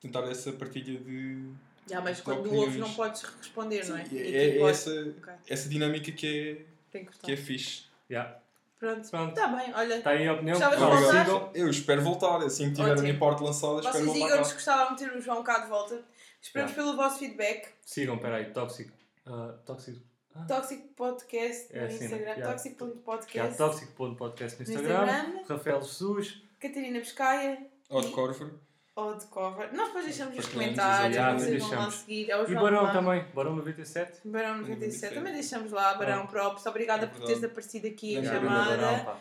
[0.00, 1.50] tentar essa partilha de.
[1.88, 4.04] Já, mas de quando ouves não podes responder, não é?
[4.06, 4.70] Sim, E é, aqui é pode.
[4.72, 7.32] essa, Ok, essa dinâmica que tem que é, que cortar.
[7.32, 7.84] é fixe.
[8.10, 8.40] Yeah.
[8.78, 9.08] Pronto.
[9.08, 9.28] Pronto.
[9.30, 9.94] Está bem, olha.
[9.96, 10.58] Está aí a opinião.
[10.58, 11.24] Gostavas de voltar?
[11.24, 11.50] sigam.
[11.54, 13.02] Eu espero voltar, assim que tiver a Ótimo.
[13.08, 15.68] minha parte lançada, espero Vocês voltar digam-nos que gostavam de ter o João cá de
[15.68, 16.04] volta.
[16.42, 16.74] Esperamos Yeah.
[16.92, 17.68] pelo vosso feedback.
[17.84, 18.92] Sigam, peraí, Tóxico.
[19.26, 20.00] ah, tóxico.
[20.34, 22.04] Ah, Tóxico Podcast no É assim, né?
[22.04, 22.32] Instagram.
[22.32, 22.34] Yeah.
[22.36, 25.04] Que é tóxico.podcast no No Instagram.
[25.06, 25.42] Instagram.
[25.48, 26.42] Rafael Jesus.
[26.60, 27.66] Catarina Pescaia.
[27.88, 28.50] Ou de Corver.
[28.96, 29.68] Ou de cover.
[29.74, 31.16] Nós depois deixamos nos Partilhamos, comentários.
[31.16, 31.38] exato.
[31.38, 31.94] vocês Yeah, vão lá deixamos.
[32.06, 32.30] seguir.
[32.30, 32.92] É o E João Barão lá.
[32.92, 33.24] também.
[33.34, 34.20] Barão 97.
[34.24, 34.80] Barão 97.
[34.80, 35.14] 97.
[35.14, 36.26] Também deixamos lá, Barão Ah.
[36.26, 36.64] Props.
[36.66, 39.18] Obrigada É por teres aparecido aqui em chamada.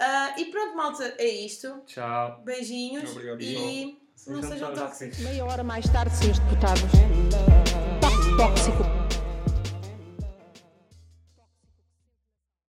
[0.00, 1.80] Ah, e pronto, malta, é isto.
[1.86, 2.42] Tchau.
[2.44, 3.10] Beijinhos.
[3.12, 3.96] Obrigado, e
[4.26, 5.18] não Sejam tóxicos.
[5.20, 6.82] Meia hora mais tarde, senhores deputados.
[8.36, 8.95] Tóxico.